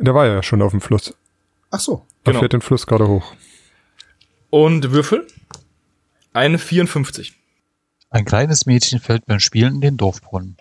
[0.00, 1.14] der war ja schon auf dem Fluss.
[1.70, 2.04] Ach so.
[2.24, 2.40] Er Genau.
[2.40, 3.32] fährt den Fluss gerade hoch.
[4.50, 5.26] Und Würfel?
[6.32, 7.34] Eine 54.
[8.10, 10.56] Ein kleines Mädchen fällt beim Spielen in den Dorfbrunnen.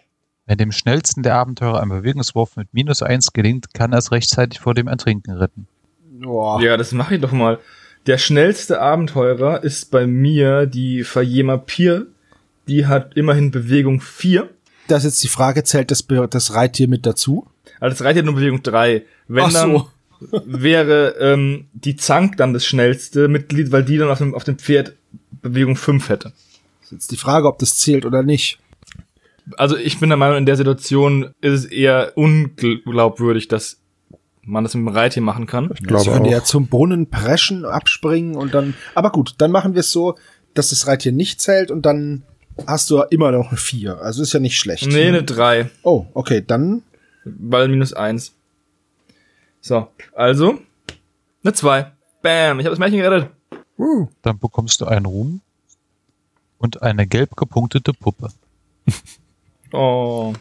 [0.46, 4.60] Wenn dem schnellsten der Abenteurer ein Bewegungswurf mit minus eins gelingt, kann er es rechtzeitig
[4.60, 5.68] vor dem Ertrinken retten.
[6.22, 6.62] Boah.
[6.62, 7.60] Ja, das mache ich doch mal.
[8.08, 12.08] Der schnellste Abenteurer ist bei mir die Fayema Pier.
[12.68, 14.50] Die hat immerhin Bewegung 4.
[14.88, 17.46] Da ist jetzt die Frage, zählt das, das Reittier mit dazu?
[17.80, 19.04] Also das reicht ja nur Bewegung 3.
[19.28, 19.90] Wenn Ach dann so.
[20.46, 24.58] wäre ähm, die Zank dann das schnellste Mitglied, weil die dann auf dem, auf dem
[24.58, 24.96] Pferd
[25.42, 26.34] Bewegung 5 hätte.
[26.84, 28.60] Ist jetzt die Frage, ob das zählt oder nicht.
[29.58, 33.78] Also ich bin der Meinung, in der Situation ist es eher unglaubwürdig, dass
[34.44, 35.72] man das mit dem Reittier machen kann.
[35.74, 36.32] Ich glaube können auch.
[36.32, 38.74] ja zum Brunnen preschen, abspringen und dann.
[38.96, 40.16] Aber gut, dann machen wir es so,
[40.54, 42.24] dass das Reittier nicht zählt und dann
[42.68, 44.02] hast du immer noch eine 4.
[44.02, 44.88] Also ist ja nicht schlecht.
[44.88, 45.70] Nee, eine 3.
[45.84, 46.84] Oh, okay, dann
[47.40, 48.34] Weil minus eins.
[49.62, 50.60] So, also
[51.44, 51.92] eine zwei.
[52.22, 53.30] Bam, ich habe das Märchen gerettet.
[53.78, 55.42] Uh, Dann bekommst du einen Ruhm
[56.58, 58.30] und eine gelb gepunktete Puppe.
[59.72, 60.34] Oh.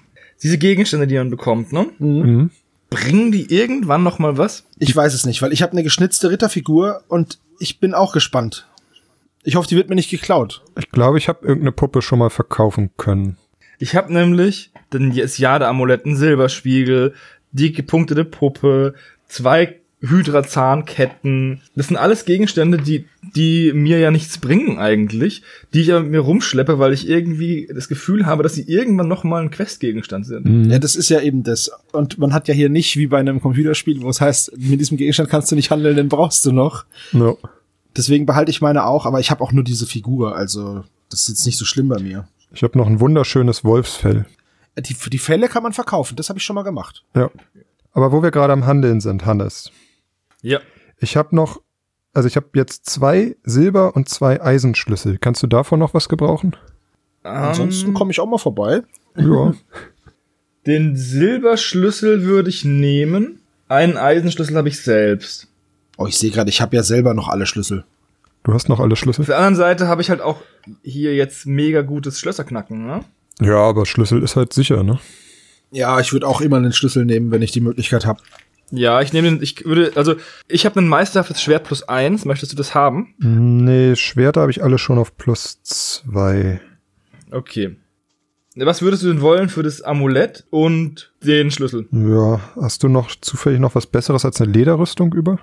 [0.43, 1.87] Diese Gegenstände, die man bekommt, ne?
[1.99, 2.51] mhm.
[2.89, 4.65] Bringen die irgendwann noch mal was?
[4.79, 8.67] Ich weiß es nicht, weil ich habe eine geschnitzte Ritterfigur und ich bin auch gespannt.
[9.43, 10.63] Ich hoffe, die wird mir nicht geklaut.
[10.79, 13.37] Ich glaube, ich habe irgendeine Puppe schon mal verkaufen können.
[13.79, 17.15] Ich habe nämlich den Jade-Amulett, einen Silberspiegel,
[17.53, 18.95] die gepunktete Puppe,
[19.29, 21.61] zwei Hydra-Zahnketten.
[21.75, 25.43] Das sind alles Gegenstände, die, die mir ja nichts bringen eigentlich,
[25.75, 29.09] die ich ja mit mir rumschleppe, weil ich irgendwie das Gefühl habe, dass sie irgendwann
[29.09, 30.45] noch mal ein Questgegenstand sind.
[30.47, 30.71] Mhm.
[30.71, 31.71] Ja, das ist ja eben das.
[31.93, 34.99] Und man hat ja hier nicht wie bei einem Computerspiel, wo es heißt, mit diesem
[34.99, 36.85] Gegenstand kannst du nicht handeln, den brauchst du noch.
[37.13, 37.35] Ja.
[37.97, 41.29] Deswegen behalte ich meine auch, aber ich habe auch nur diese Figur, also das ist
[41.29, 42.29] jetzt nicht so schlimm bei mir.
[42.53, 44.27] Ich habe noch ein wunderschönes Wolfsfell.
[44.79, 47.05] Die, die Fälle kann man verkaufen, das habe ich schon mal gemacht.
[47.15, 47.31] Ja.
[47.93, 49.71] Aber wo wir gerade am Handeln sind, Hannes.
[50.41, 50.61] Ja.
[50.99, 51.61] Ich habe noch,
[52.15, 55.19] also ich habe jetzt zwei Silber- und zwei Eisenschlüssel.
[55.19, 56.57] Kannst du davon noch was gebrauchen?
[57.25, 58.83] Ansonsten Ähm, komme ich auch mal vorbei.
[59.17, 59.53] Ja.
[60.67, 63.41] Den Silberschlüssel würde ich nehmen.
[63.69, 65.49] Einen Eisenschlüssel habe ich selbst.
[65.97, 67.85] Oh, ich sehe gerade, ich habe ja selber noch alle Schlüssel.
[68.49, 69.27] Du hast noch alle Auf Schlüssel?
[69.27, 70.41] der anderen Seite habe ich halt auch
[70.83, 73.05] hier jetzt mega gutes Schlösserknacken, ne?
[73.43, 74.99] Ja, aber Schlüssel ist halt sicher, ne?
[75.71, 78.23] Ja, ich würde auch immer einen Schlüssel nehmen, wenn ich die Möglichkeit habe.
[78.71, 80.15] Ja, ich nehme den, ich würde, also,
[80.49, 82.25] ich habe ein meisterhaftes Schwert plus eins.
[82.25, 83.13] Möchtest du das haben?
[83.19, 86.63] Nee, Schwerter habe ich alle schon auf plus zwei.
[87.31, 87.77] Okay.
[88.57, 91.87] Was würdest du denn wollen für das Amulett und den Schlüssel?
[91.93, 95.39] Ja, hast du noch zufällig noch was Besseres als eine Lederrüstung über?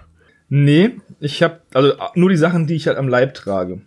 [0.50, 3.82] Nee, ich habe also nur die Sachen, die ich halt am Leib trage.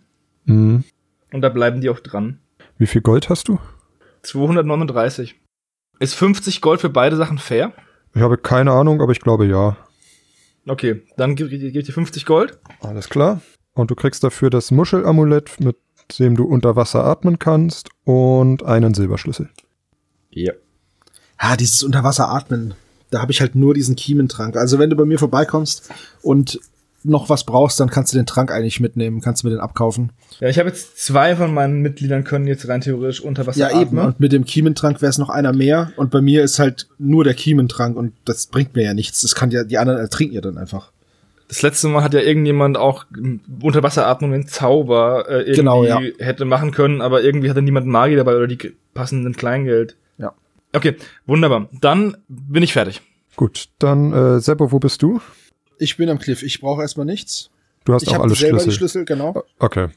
[0.45, 0.83] Mhm.
[1.31, 2.39] Und da bleiben die auch dran.
[2.77, 3.59] Wie viel Gold hast du?
[4.23, 5.35] 239.
[5.99, 7.73] Ist 50 Gold für beide Sachen fair?
[8.13, 9.77] Ich habe keine Ahnung, aber ich glaube ja.
[10.65, 12.57] Okay, dann gebe geb ich dir 50 Gold.
[12.81, 13.41] Alles klar.
[13.73, 15.77] Und du kriegst dafür das Muschelamulett, mit
[16.17, 19.49] dem du unter Wasser atmen kannst, und einen Silberschlüssel.
[20.31, 20.53] Ja.
[21.37, 22.73] Ah, dieses Unterwasseratmen.
[23.09, 24.55] Da habe ich halt nur diesen Kiementrank.
[24.55, 25.89] Also wenn du bei mir vorbeikommst
[26.21, 26.59] und
[27.03, 30.11] noch was brauchst, dann kannst du den Trank eigentlich mitnehmen, kannst du mir den abkaufen.
[30.39, 33.69] Ja, ich habe jetzt zwei von meinen Mitgliedern können jetzt rein theoretisch unter Wasser ja,
[33.69, 33.97] eben.
[33.97, 34.05] atmen.
[34.05, 35.91] Und mit dem Kiementrank wäre es noch einer mehr.
[35.95, 39.21] Und bei mir ist halt nur der Kiementrank und das bringt mir ja nichts.
[39.21, 40.91] Das kann ja, die anderen ertrinken ja dann einfach.
[41.47, 43.05] Das letzte Mal hat ja irgendjemand auch
[43.61, 45.99] unter Wasseratmung einen Zauber äh, irgendwie Genau, ja.
[46.19, 49.95] hätte machen können, aber irgendwie hatte niemand Magie dabei oder die passenden Kleingeld.
[50.73, 50.95] Okay,
[51.25, 51.69] wunderbar.
[51.81, 53.01] Dann bin ich fertig.
[53.35, 55.21] Gut, dann äh, Seppo, wo bist du?
[55.77, 56.43] Ich bin am Cliff.
[56.43, 57.49] Ich brauche erstmal nichts.
[57.85, 58.69] Du hast Ich auch habe alle selber Schlüssel.
[58.69, 59.43] die Schlüssel, genau.
[59.59, 59.87] Okay.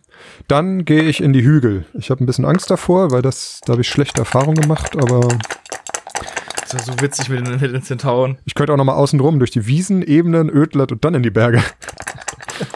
[0.48, 1.84] Dann gehe ich in die Hügel.
[1.94, 5.20] Ich habe ein bisschen Angst davor, weil das, da habe ich schlechte Erfahrungen gemacht, aber
[5.28, 8.38] Das ist ja so witzig mit den, mit den Zentauren.
[8.44, 11.22] ich könnte auch noch mal außen rum durch die Wiesen, Ebenen, Ödland und dann in
[11.24, 11.62] die Berge.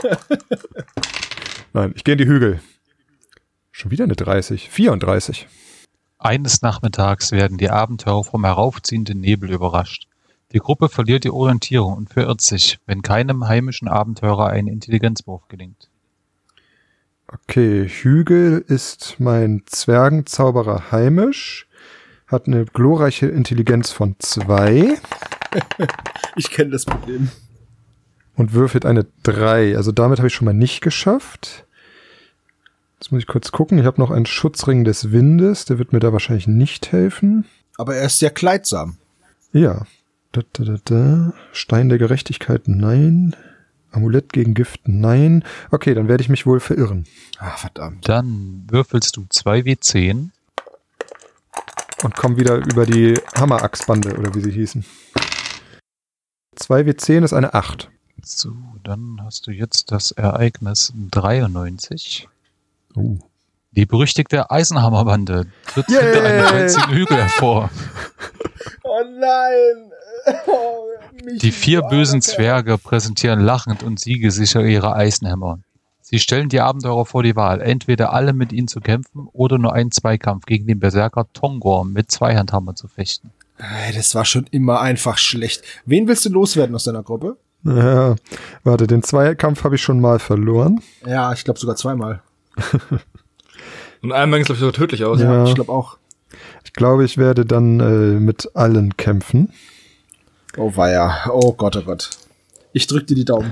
[1.73, 2.61] Nein, ich gehe in die Hügel.
[3.71, 4.69] Schon wieder eine 30.
[4.71, 5.47] 34.
[6.19, 10.09] Eines Nachmittags werden die Abenteurer vom heraufziehenden Nebel überrascht.
[10.53, 15.91] Die Gruppe verliert die Orientierung und verirrt sich, wenn keinem heimischen Abenteurer ein Intelligenzwurf gelingt.
[17.29, 21.67] Okay, Hügel ist mein Zwergenzauberer heimisch,
[22.29, 24.97] hat eine glorreiche Intelligenz von 2
[26.37, 27.31] Ich kenne das Problem.
[28.37, 29.77] und würfelt eine 3.
[29.77, 31.66] Also damit habe ich schon mal nicht geschafft.
[32.99, 33.79] Jetzt muss ich kurz gucken.
[33.79, 37.45] Ich habe noch einen Schutzring des Windes, der wird mir da wahrscheinlich nicht helfen.
[37.77, 38.97] Aber er ist sehr kleidsam.
[39.53, 39.87] Ja.
[40.33, 41.33] Da, da, da, da.
[41.53, 43.37] Stein der Gerechtigkeit, nein.
[43.91, 45.45] Amulett gegen Gift, nein.
[45.71, 47.07] Okay, dann werde ich mich wohl verirren.
[47.39, 48.09] Ah, verdammt.
[48.09, 50.31] Dann würfelst du 2W10
[52.03, 54.85] Und komme wieder über die Hammerachsbande, oder wie sie hießen.
[56.59, 57.91] 2W10 ist eine 8.
[58.23, 58.53] So,
[58.85, 62.29] dann hast du jetzt das Ereignis 93.
[62.97, 63.19] Uh.
[63.73, 66.03] Die berüchtigte Eisenhammerbande tritt Yay!
[66.03, 67.71] hinter einem einzigen Hügel hervor.
[68.83, 69.93] Oh nein!
[70.49, 70.87] Oh,
[71.41, 75.61] Die vier bösen Zwerge präsentieren lachend und siegesicher ihre Eisenhämmer.
[76.01, 79.73] Sie stellen die Abenteurer vor die Wahl, entweder alle mit ihnen zu kämpfen oder nur
[79.73, 83.31] einen Zweikampf gegen den Berserker Tongor mit Zweihandhammer zu fechten.
[83.59, 85.63] Ey, Das war schon immer einfach schlecht.
[85.85, 87.37] Wen willst du loswerden aus deiner Gruppe?
[87.65, 88.17] Ja,
[88.65, 90.81] warte, den Zweikampf habe ich schon mal verloren.
[91.07, 92.23] Ja, ich glaube sogar zweimal.
[94.03, 95.21] Und einmal ging es, glaube ich, sogar tödlich aus.
[95.21, 95.45] Ja.
[95.45, 95.99] Ich glaube auch.
[96.65, 99.53] Ich glaube, ich werde dann äh, mit allen kämpfen.
[100.57, 101.31] Oh weia.
[101.31, 102.11] Oh Gott, oh Gott.
[102.73, 103.51] Ich drück dir die Daumen.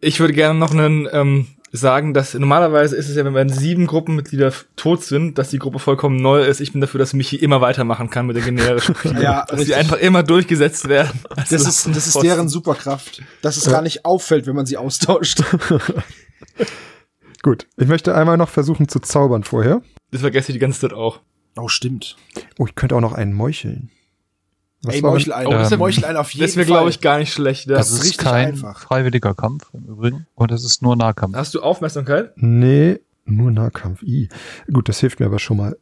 [0.00, 1.46] Ich würde gerne noch einen ähm,
[1.76, 6.16] sagen, dass normalerweise ist es ja, wenn sieben Gruppenmitglieder tot sind, dass die Gruppe vollkommen
[6.16, 6.60] neu ist.
[6.60, 9.20] Ich bin dafür, dass Michi immer weitermachen kann mit der generischen Figur.
[9.20, 11.20] Ja, dass die einfach immer durchgesetzt werden.
[11.36, 14.76] Also Das ist, das ist deren Superkraft, dass es gar nicht auffällt, wenn man sie
[14.76, 15.42] austauscht.
[17.44, 19.82] Gut, ich möchte einmal noch versuchen zu zaubern vorher.
[20.10, 21.20] Das vergesse ich die ganze Zeit auch.
[21.56, 22.16] Oh, stimmt.
[22.58, 23.90] Oh, ich könnte auch noch einen meucheln.
[24.82, 25.46] Was Ey, war Meuchel ein.
[25.46, 26.74] Oh, das wär- Meuchel ein auf jeden Das wäre, Fall.
[26.74, 27.68] glaube ich, gar nicht schlecht.
[27.70, 28.80] Das Das ist ist richtig kein einfach.
[28.80, 30.26] freiwilliger Kampf im Übrigen.
[30.34, 31.36] Und es ist nur Nahkampf.
[31.36, 32.32] Hast du Aufmerksamkeit?
[32.36, 34.02] Nee, nur Nahkampf.
[34.02, 34.30] I.
[34.72, 35.76] Gut, das hilft mir aber schon mal.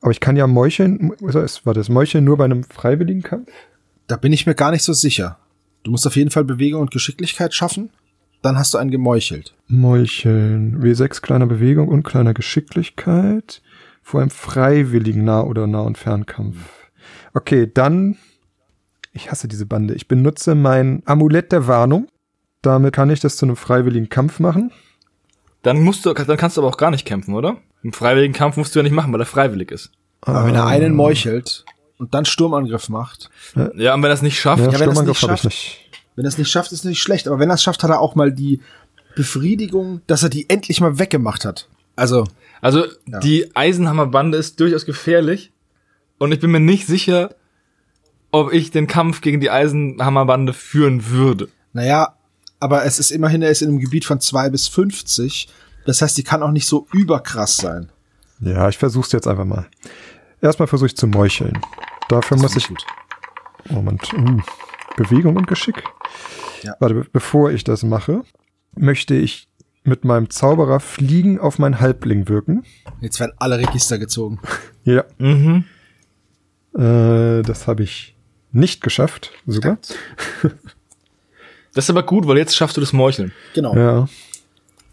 [0.00, 1.12] Aber ich kann ja meucheln.
[1.20, 3.48] Was heißt, war das Meucheln nur bei einem freiwilligen Kampf?
[4.06, 5.38] Da bin ich mir gar nicht so sicher.
[5.84, 7.90] Du musst auf jeden Fall Bewegung und Geschicklichkeit schaffen.
[8.42, 9.54] Dann hast du einen gemeuchelt.
[9.68, 10.82] Meucheln.
[10.82, 13.62] W6 kleiner Bewegung und kleiner Geschicklichkeit.
[14.02, 16.56] Vor einem freiwilligen Nah- oder Nah- und Fernkampf.
[17.34, 18.16] Okay, dann.
[19.12, 19.94] Ich hasse diese Bande.
[19.94, 22.08] Ich benutze mein Amulett der Warnung.
[22.62, 24.72] Damit kann ich das zu einem freiwilligen Kampf machen.
[25.62, 27.56] Dann musst du, dann kannst du aber auch gar nicht kämpfen, oder?
[27.82, 29.90] Im freiwilligen Kampf musst du ja nicht machen, weil er freiwillig ist.
[30.22, 31.64] Aber wenn er einen meuchelt
[31.98, 35.20] und dann Sturmangriff macht, Ja, und wenn er es nicht schafft, Ja, Ja, wenn Sturmangriff
[35.20, 35.81] nicht habe ich nicht.
[36.16, 37.26] Wenn er es nicht schafft, ist es nicht schlecht.
[37.28, 38.60] Aber wenn er es schafft, hat er auch mal die
[39.16, 41.68] Befriedigung, dass er die endlich mal weggemacht hat.
[41.96, 42.26] Also,
[42.60, 43.18] Also Ja.
[43.20, 45.52] die Eisenhammerbande ist durchaus gefährlich
[46.18, 47.34] und ich bin mir nicht sicher,
[48.30, 51.48] ob ich den Kampf gegen die Eisenhammerbande führen würde.
[51.72, 52.14] naja,
[52.60, 55.48] aber es ist immerhin, er ist in einem Gebiet von 2 bis 50.
[55.84, 57.90] Das heißt, die kann auch nicht so überkrass sein.
[58.40, 59.66] Ja, ich versuch's jetzt einfach mal.
[60.40, 61.58] Erstmal versuche ich zu meucheln.
[62.08, 62.68] Dafür muss ich.
[62.68, 62.84] gut.
[63.68, 64.12] Moment.
[64.14, 64.40] Uh,
[64.96, 65.82] Bewegung und Geschick.
[66.62, 66.74] Ja.
[66.80, 68.22] Warte, be bevor ich das mache,
[68.76, 69.48] möchte ich
[69.84, 72.64] mit meinem Zauberer Fliegen auf meinen Halbling wirken.
[73.00, 74.40] Jetzt werden alle Register gezogen.
[74.84, 75.64] Ja, Mhm.
[76.74, 78.16] äh, das habe ich
[78.50, 79.32] nicht geschafft.
[79.46, 79.78] Super.
[81.74, 83.32] Das ist aber gut, weil jetzt schaffst du das Meucheln.
[83.54, 83.74] Genau.
[83.74, 84.06] Ja,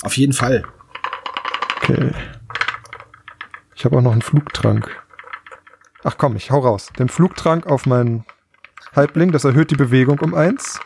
[0.03, 0.63] Auf jeden Fall.
[1.81, 2.11] okay.
[3.75, 4.89] Ich habe auch noch einen Flugtrank.
[6.05, 6.87] Ach komm, ich hau raus.
[6.97, 8.23] Den Flugtrank auf meinen
[8.95, 10.79] Halbling, das erhöht die Bewegung um eins.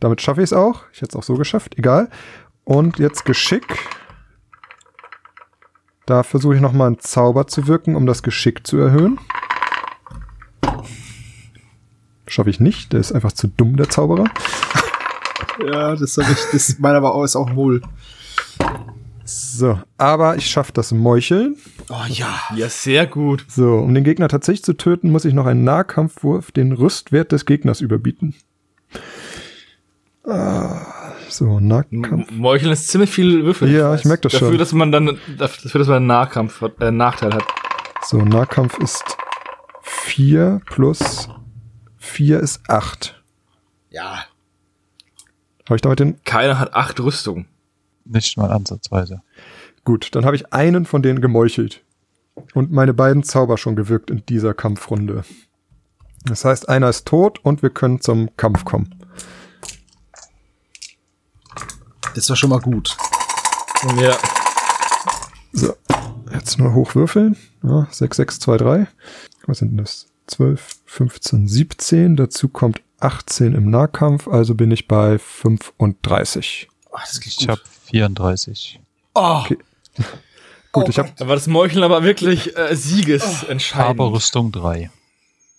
[0.00, 0.84] Damit schaffe ich es auch.
[0.92, 2.08] Ich hätte es auch so geschafft, egal.
[2.64, 3.64] Und jetzt Geschick.
[6.06, 9.18] Da versuche ich nochmal einen Zauber zu wirken, um das Geschick zu erhöhen.
[12.26, 14.24] Schaffe ich nicht, der ist einfach zu dumm, der Zauberer.
[15.66, 17.82] Ja, das habe ich, das meiner war auch, ist auch wohl.
[19.24, 21.56] So, aber ich schaffe das Meucheln.
[21.90, 22.40] Oh ja.
[22.54, 23.44] Ja, sehr gut.
[23.48, 27.44] So, um den Gegner tatsächlich zu töten, muss ich noch einen Nahkampfwurf den Rüstwert des
[27.44, 28.34] Gegners überbieten.
[30.28, 32.30] Ah, so, Nahkampf.
[32.30, 33.70] Meucheln ist ziemlich viel Würfel.
[33.70, 34.58] Ja, ich merk das dafür, schon.
[34.58, 37.44] dass man dann, dafür, dass man einen Nachkampf, hat- äh, Nachteil hat.
[38.04, 39.04] So, Nahkampf ist
[39.82, 41.28] 4 plus
[41.96, 43.22] 4 ist 8.
[43.90, 44.24] Ja.
[45.66, 46.22] Habe ich damit den?
[46.24, 47.46] Keiner hat acht Rüstungen.
[48.04, 49.22] Nicht mal ansatzweise.
[49.84, 51.82] Gut, dann habe ich einen von denen gemeuchelt.
[52.54, 55.24] Und meine beiden Zauber schon gewirkt in dieser Kampfrunde.
[56.24, 58.94] Das heißt, einer ist tot und wir können zum Kampf kommen.
[62.18, 62.96] Das war schon mal gut.
[64.00, 64.18] Ja.
[65.52, 65.72] So,
[66.32, 67.36] jetzt nur hochwürfeln.
[67.62, 68.86] Ja, 6, 6, 2, 3.
[69.46, 70.06] Was sind denn das?
[70.26, 72.16] 12, 15, 17.
[72.16, 76.68] Dazu kommt 18 im Nahkampf, also bin ich bei 35.
[76.90, 77.50] Oh, das geht Ich gut.
[77.50, 78.80] habe 34.
[79.14, 79.58] oh, Okay.
[80.72, 83.90] Gut, Oh ich habe Da war das Meucheln aber wirklich äh, siegesentscheidend.
[84.00, 84.90] Aber Rüstung 3.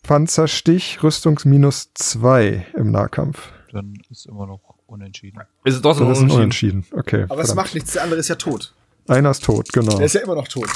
[0.03, 3.49] Panzerstich, Rüstungsminus 2 im Nahkampf.
[3.71, 5.39] Dann ist immer noch unentschieden.
[5.63, 6.31] ist es Das ist ein unentschieden.
[6.35, 6.85] Unentschieden.
[6.91, 7.25] Okay.
[7.29, 8.73] aber es macht nichts, der andere ist ja tot.
[9.07, 9.97] Einer ist tot, genau.
[9.97, 10.69] Der ist ja immer noch tot.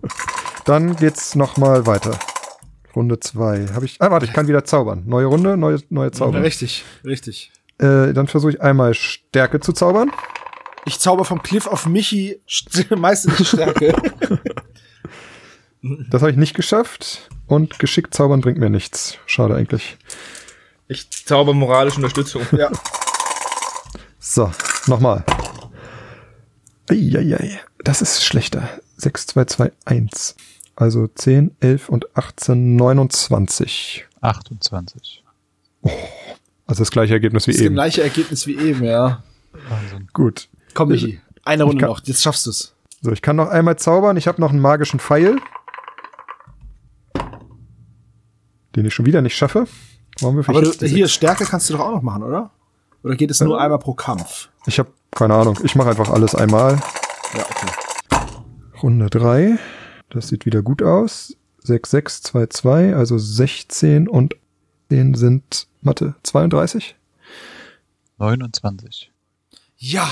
[0.64, 2.16] Dann geht's nochmal weiter.
[2.94, 3.68] Runde 2.
[3.74, 4.00] Habe ich.
[4.00, 5.02] Ah, warte, ich kann wieder zaubern.
[5.06, 6.42] Neue Runde, neue, neue Zauber.
[6.42, 7.50] Richtig, richtig.
[7.78, 10.12] Äh, dann versuche ich einmal Stärke zu zaubern.
[10.84, 13.94] Ich zauber vom Cliff auf Michi st- meistens die Stärke.
[16.10, 17.28] Das habe ich nicht geschafft.
[17.48, 19.18] Und geschickt zaubern bringt mir nichts.
[19.26, 19.98] Schade eigentlich.
[20.88, 22.42] Ich zauber moralische Unterstützung.
[22.52, 22.70] ja.
[24.24, 24.50] So,
[24.86, 25.24] nochmal.
[26.88, 27.58] Eieiei.
[27.82, 28.68] Das ist schlechter.
[28.96, 30.36] 6, 2, 2, 1.
[30.76, 34.06] Also 10, 11 und 18, 29.
[34.20, 35.24] 28.
[36.66, 37.74] Also das gleiche Ergebnis wie Das ist das eben.
[37.74, 39.24] gleiche Ergebnis wie eben, ja.
[39.68, 40.08] Wahnsinn.
[40.12, 40.48] Gut.
[40.74, 41.20] Komm, Michi.
[41.44, 42.00] Eine Runde kann- noch.
[42.04, 42.74] Jetzt schaffst du's.
[43.00, 44.16] So, ich kann noch einmal zaubern.
[44.16, 45.36] Ich habe noch einen magischen Pfeil.
[48.76, 49.66] Den ich schon wieder nicht schaffe.
[50.20, 51.08] Warum würfel Aber du, hier?
[51.08, 52.52] Stärke kannst du doch auch noch machen, oder?
[53.02, 54.48] Oder geht es nur einmal pro Kampf?
[54.66, 55.58] Ich habe keine Ahnung.
[55.64, 56.80] Ich mache einfach alles einmal.
[57.34, 58.26] Ja, okay.
[58.82, 59.58] Runde 3.
[60.10, 61.36] Das sieht wieder gut aus.
[61.64, 62.94] 6, 6, 2, 2.
[62.96, 64.34] Also 16 und
[64.88, 66.96] 10 sind, Mathe, 32.
[68.18, 69.10] 29.
[69.78, 70.08] Ja,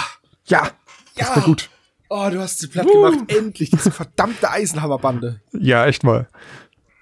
[0.46, 0.70] Ja,
[1.16, 1.70] das war gut.
[2.08, 3.18] Oh, du hast sie platt gemacht.
[3.28, 5.40] Endlich, diese verdammte Eisenhammerbande.
[5.52, 6.28] Ja, echt mal.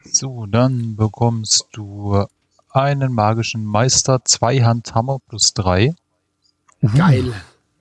[0.04, 2.26] So, dann bekommst du
[2.70, 5.94] einen magischen Meister, Zweihandhammer plus drei.
[6.96, 7.32] Geil.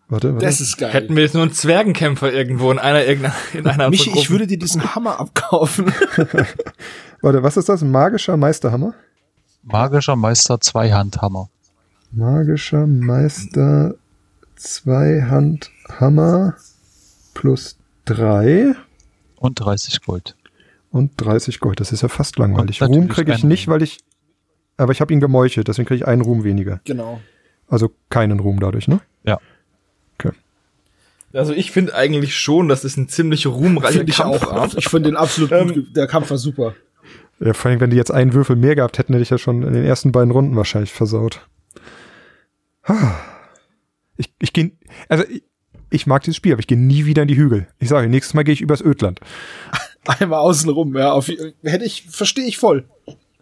[0.09, 0.45] Warte, warte.
[0.45, 0.93] Das ist geil.
[0.93, 4.47] Hätten wir jetzt nur einen Zwergenkämpfer irgendwo in einer, irgendeiner, in einer Michi, ich würde
[4.47, 5.87] dir diesen Hammer abkaufen.
[7.21, 7.83] Warte, was ist das?
[7.83, 8.93] Magischer Meisterhammer?
[9.63, 11.49] Magischer Meister, Zweihandhammer.
[12.11, 13.95] Magischer Meister
[14.55, 16.55] Zweihandhammer
[17.33, 18.73] plus drei
[19.35, 20.35] Und 30 Gold.
[20.91, 21.79] und 30 Gold.
[21.79, 22.81] Das ist ja fast langweilig.
[22.81, 23.99] Ruhm kriege ich nicht, weil ich.
[24.77, 26.79] Aber ich habe ihn gemeuchelt, deswegen kriege ich einen Ruhm weniger.
[26.85, 27.19] genau.
[27.69, 29.01] Also keinen Ruhm dadurch, ne?
[29.25, 29.39] Ja.
[30.17, 30.31] Okay.
[31.33, 34.53] Also ich finde eigentlich schon, dass es ein ziemlich ruhmreicher ich Kampf auch.
[34.55, 34.69] war.
[34.77, 35.73] Ich finde den absolut Ähm, gut.
[35.75, 36.75] ge- Der Kampf war super.
[37.41, 39.63] Ja, vor allem, wenn die jetzt einen Würfel mehr gehabt hätten, hätte ich ja schon
[39.63, 41.45] in den ersten beiden Runden wahrscheinlich versaut.
[44.19, 44.71] Ich, ich gehe,
[45.09, 45.43] also ich,
[45.91, 47.67] ich mag dieses Spiel, aber ich gehe nie wieder in die Hügel.
[47.79, 49.19] Ich sage, nächstes Mal gehe ich übers Ödland.
[50.07, 51.11] Einmal außen rum, ja.
[51.11, 52.85] Auf, hätte ich, verstehe ich voll.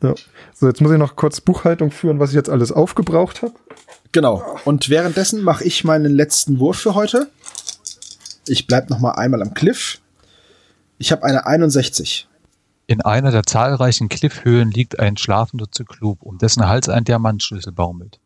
[0.02, 0.14] Ja.
[0.54, 3.54] So, jetzt muss ich noch kurz Buchhaltung führen, was ich jetzt alles aufgebraucht habe.
[4.12, 4.58] Genau.
[4.66, 7.30] Und währenddessen mache ich meinen letzten Wurf für heute.
[8.48, 10.00] Ich bleib noch mal einmal am Cliff.
[10.98, 12.28] Ich habe eine 61.
[12.88, 18.20] In einer der zahlreichen Cliffhöhlen liegt ein schlafender Zyklop, um dessen Hals ein Diamantschlüssel baumelt.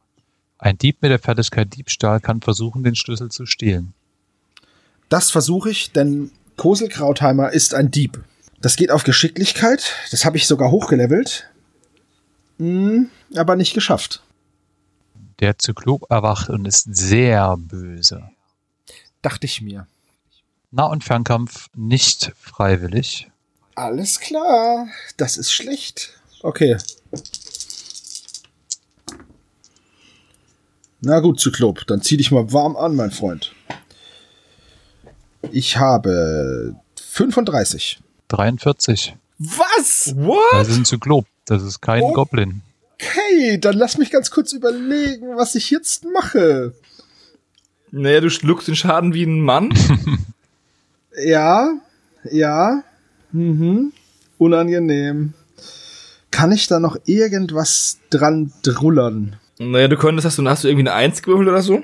[0.58, 3.94] Ein Dieb mit der Fertigkeit Diebstahl kann versuchen, den Schlüssel zu stehlen.
[5.08, 8.22] Das versuche ich, denn Koselkrautheimer ist ein Dieb.
[8.62, 9.96] Das geht auf Geschicklichkeit.
[10.12, 11.50] Das habe ich sogar hochgelevelt.
[12.60, 14.22] Hm, aber nicht geschafft.
[15.40, 18.30] Der Zyklop erwacht und ist sehr böse.
[19.22, 19.88] Dachte ich mir.
[20.72, 23.30] Nah- und Fernkampf nicht freiwillig.
[23.76, 24.88] Alles klar.
[25.18, 26.20] Das ist schlecht.
[26.42, 26.78] Okay.
[31.02, 31.88] Na gut, Zyklop.
[31.88, 33.54] Dann zieh dich mal warm an, mein Freund.
[35.52, 38.02] Ich habe 35.
[38.28, 39.16] 43.
[39.38, 40.14] Was?
[40.52, 41.26] Das ist ein Zyklop.
[41.50, 42.14] Das ist kein Oh.
[42.14, 42.62] Goblin.
[42.94, 46.74] Okay, dann lass mich ganz kurz überlegen, was ich jetzt mache.
[47.92, 49.74] Naja, du schluckst den Schaden wie ein Mann.
[51.26, 51.74] Ja,
[52.32, 52.84] ja.
[53.32, 53.92] Mhm.
[54.38, 55.34] Unangenehm.
[56.32, 59.36] Kann ich da noch irgendwas dran drullern?
[59.58, 61.82] naja, du könntest, hast du, hast du irgendwie eine Eins gewürfelt oder so?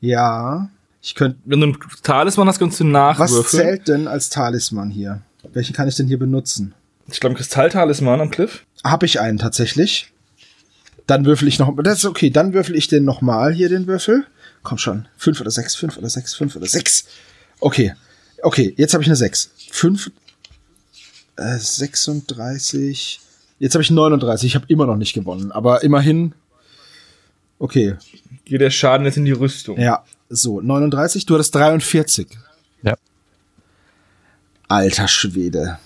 [0.00, 0.70] Ja.
[1.02, 1.38] Ich könnte.
[1.44, 3.44] Wenn du einen Talisman hast, kannst du Was nachwürfeln.
[3.62, 5.20] zählt denn als Talisman hier?
[5.52, 6.72] Welchen kann ich denn hier benutzen?
[7.10, 8.64] Ich glaube, Kristalltalisman am Cliff.
[8.84, 10.12] Habe ich einen tatsächlich?
[11.06, 11.74] Dann würfel ich noch.
[11.82, 14.26] Das ist okay, dann würfel ich den nochmal hier, den Würfel.
[14.62, 15.08] Komm schon.
[15.16, 17.06] Fünf oder sechs, fünf oder sechs, fünf oder sechs.
[17.60, 17.94] Okay.
[18.42, 19.50] Okay, jetzt habe ich eine sechs.
[19.70, 20.10] Fünf.
[21.36, 23.20] Äh, 36.
[23.58, 24.46] Jetzt habe ich 39.
[24.46, 26.34] Ich habe immer noch nicht gewonnen, aber immerhin.
[27.58, 27.96] Okay.
[28.44, 29.78] Geht der Schaden jetzt in die Rüstung.
[29.78, 30.60] Ja, so.
[30.60, 32.28] 39, du hattest 43.
[32.82, 32.94] Ja.
[34.68, 35.78] Alter Schwede.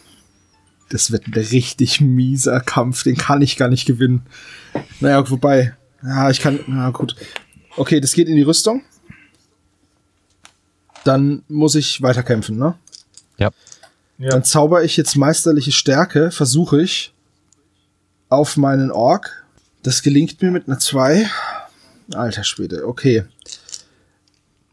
[0.92, 4.26] Das wird ein richtig mieser Kampf, den kann ich gar nicht gewinnen.
[5.00, 7.16] Naja, wobei, ja, ich kann, na gut.
[7.76, 8.82] Okay, das geht in die Rüstung.
[11.04, 12.74] Dann muss ich weiterkämpfen, ne?
[13.38, 13.50] Ja.
[14.18, 14.28] Ja.
[14.28, 17.14] Dann zauber ich jetzt meisterliche Stärke, versuche ich
[18.28, 19.46] auf meinen Ork.
[19.82, 21.26] Das gelingt mir mit einer 2.
[22.12, 23.24] Alter Schwede, okay.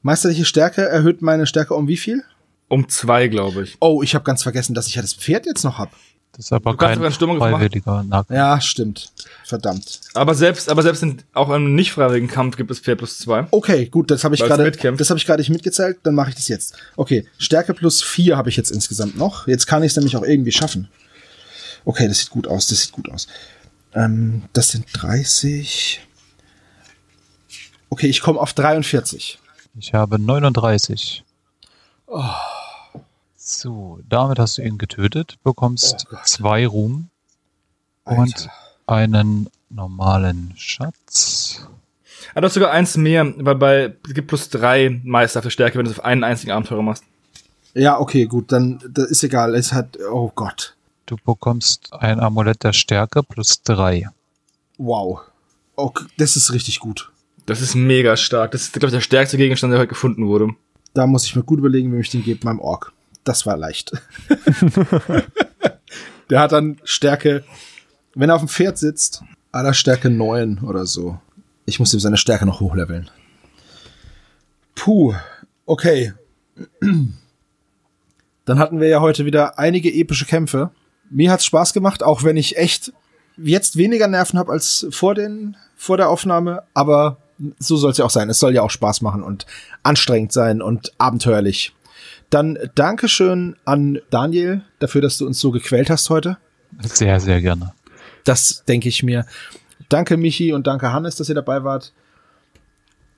[0.01, 2.25] Meisterliche Stärke erhöht meine Stärke um wie viel?
[2.69, 3.77] Um zwei, glaube ich.
[3.79, 5.91] Oh, ich habe ganz vergessen, dass ich ja das Pferd jetzt noch hab.
[6.33, 8.29] Das ist aber Du kein freiwilliger Nahkampf.
[8.29, 9.11] Ja, stimmt.
[9.43, 9.99] Verdammt.
[10.13, 13.47] Aber selbst, aber selbst in, auch im nicht freiwilligen Kampf gibt es 4 plus 2.
[13.51, 16.35] Okay, gut, das habe ich gerade das habe ich gerade nicht mitgezählt, dann mache ich
[16.35, 16.77] das jetzt.
[16.95, 19.47] Okay, Stärke plus 4 habe ich jetzt insgesamt noch.
[19.47, 20.87] Jetzt kann ich es nämlich auch irgendwie schaffen.
[21.83, 23.27] Okay, das sieht gut aus, das sieht gut aus.
[23.93, 26.07] Ähm, das sind 30.
[27.89, 29.39] Okay, ich komme auf 43.
[29.77, 31.23] Ich habe 39.
[32.07, 32.23] Oh.
[33.51, 37.09] So, damit hast du ihn getötet, bekommst Oh zwei Ruhm
[38.03, 38.51] und Alter.
[38.85, 41.67] einen normalen Schatz.
[42.35, 45.79] Ah, du hast sogar eins mehr, weil bei, es gibt plus drei Meister für Stärke,
[45.79, 47.03] wenn du es auf einen einzigen Abenteurer machst.
[47.73, 49.55] Ja, okay, gut, dann das ist egal.
[49.55, 50.75] Es hat oh Gott.
[51.07, 54.09] Du bekommst ein Amulett der Stärke plus drei.
[54.77, 55.21] Wow.
[55.75, 57.11] Okay, das ist richtig gut.
[57.47, 58.51] Das ist mega stark.
[58.51, 60.49] Das ist, glaube ich, der stärkste Gegenstand, der heute gefunden wurde.
[60.93, 62.93] Da muss ich mir gut überlegen, wem ich den gebe, meinem Ork.
[63.23, 63.91] Das war leicht.
[66.29, 67.43] Der hat dann Stärke,
[68.13, 71.19] wenn er auf dem Pferd sitzt, aller Stärke 9 oder so.
[71.65, 73.09] Ich muss ihm seine Stärke noch hochleveln.
[74.75, 75.13] Puh,
[75.65, 76.13] okay.
[78.45, 80.71] Dann hatten wir ja heute wieder einige epische Kämpfe.
[81.09, 82.93] Mir hat's Spaß gemacht, auch wenn ich echt
[83.37, 87.17] jetzt weniger Nerven habe als vor, den, vor der Aufnahme, aber
[87.57, 88.29] so soll es ja auch sein.
[88.29, 89.45] Es soll ja auch Spaß machen und
[89.83, 91.73] anstrengend sein und abenteuerlich.
[92.29, 96.37] Dann Dankeschön an Daniel dafür, dass du uns so gequält hast heute.
[96.81, 97.73] Sehr, sehr gerne.
[98.23, 99.25] Das denke ich mir.
[99.89, 101.93] Danke Michi und danke Hannes, dass ihr dabei wart.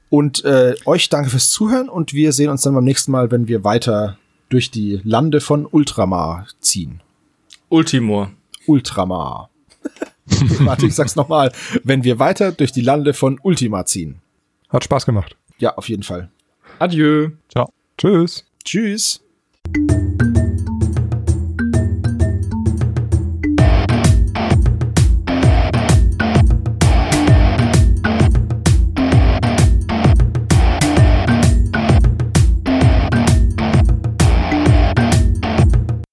[0.10, 3.48] Und äh, euch danke fürs Zuhören und wir sehen uns dann beim nächsten Mal, wenn
[3.48, 4.18] wir weiter
[4.50, 7.02] durch die Lande von Ultramar ziehen.
[7.70, 8.32] Ultimor.
[8.68, 9.50] Ultramar.
[10.60, 11.52] Warte, ich sag's nochmal.
[11.84, 14.22] Wenn wir weiter durch die Lande von Ultima ziehen.
[14.70, 15.36] Hat Spaß gemacht.
[15.58, 16.30] Ja, auf jeden Fall.
[16.80, 17.30] Adieu.
[17.50, 17.72] Ciao.
[17.98, 18.46] Tschüss.
[18.64, 19.22] Tschüss.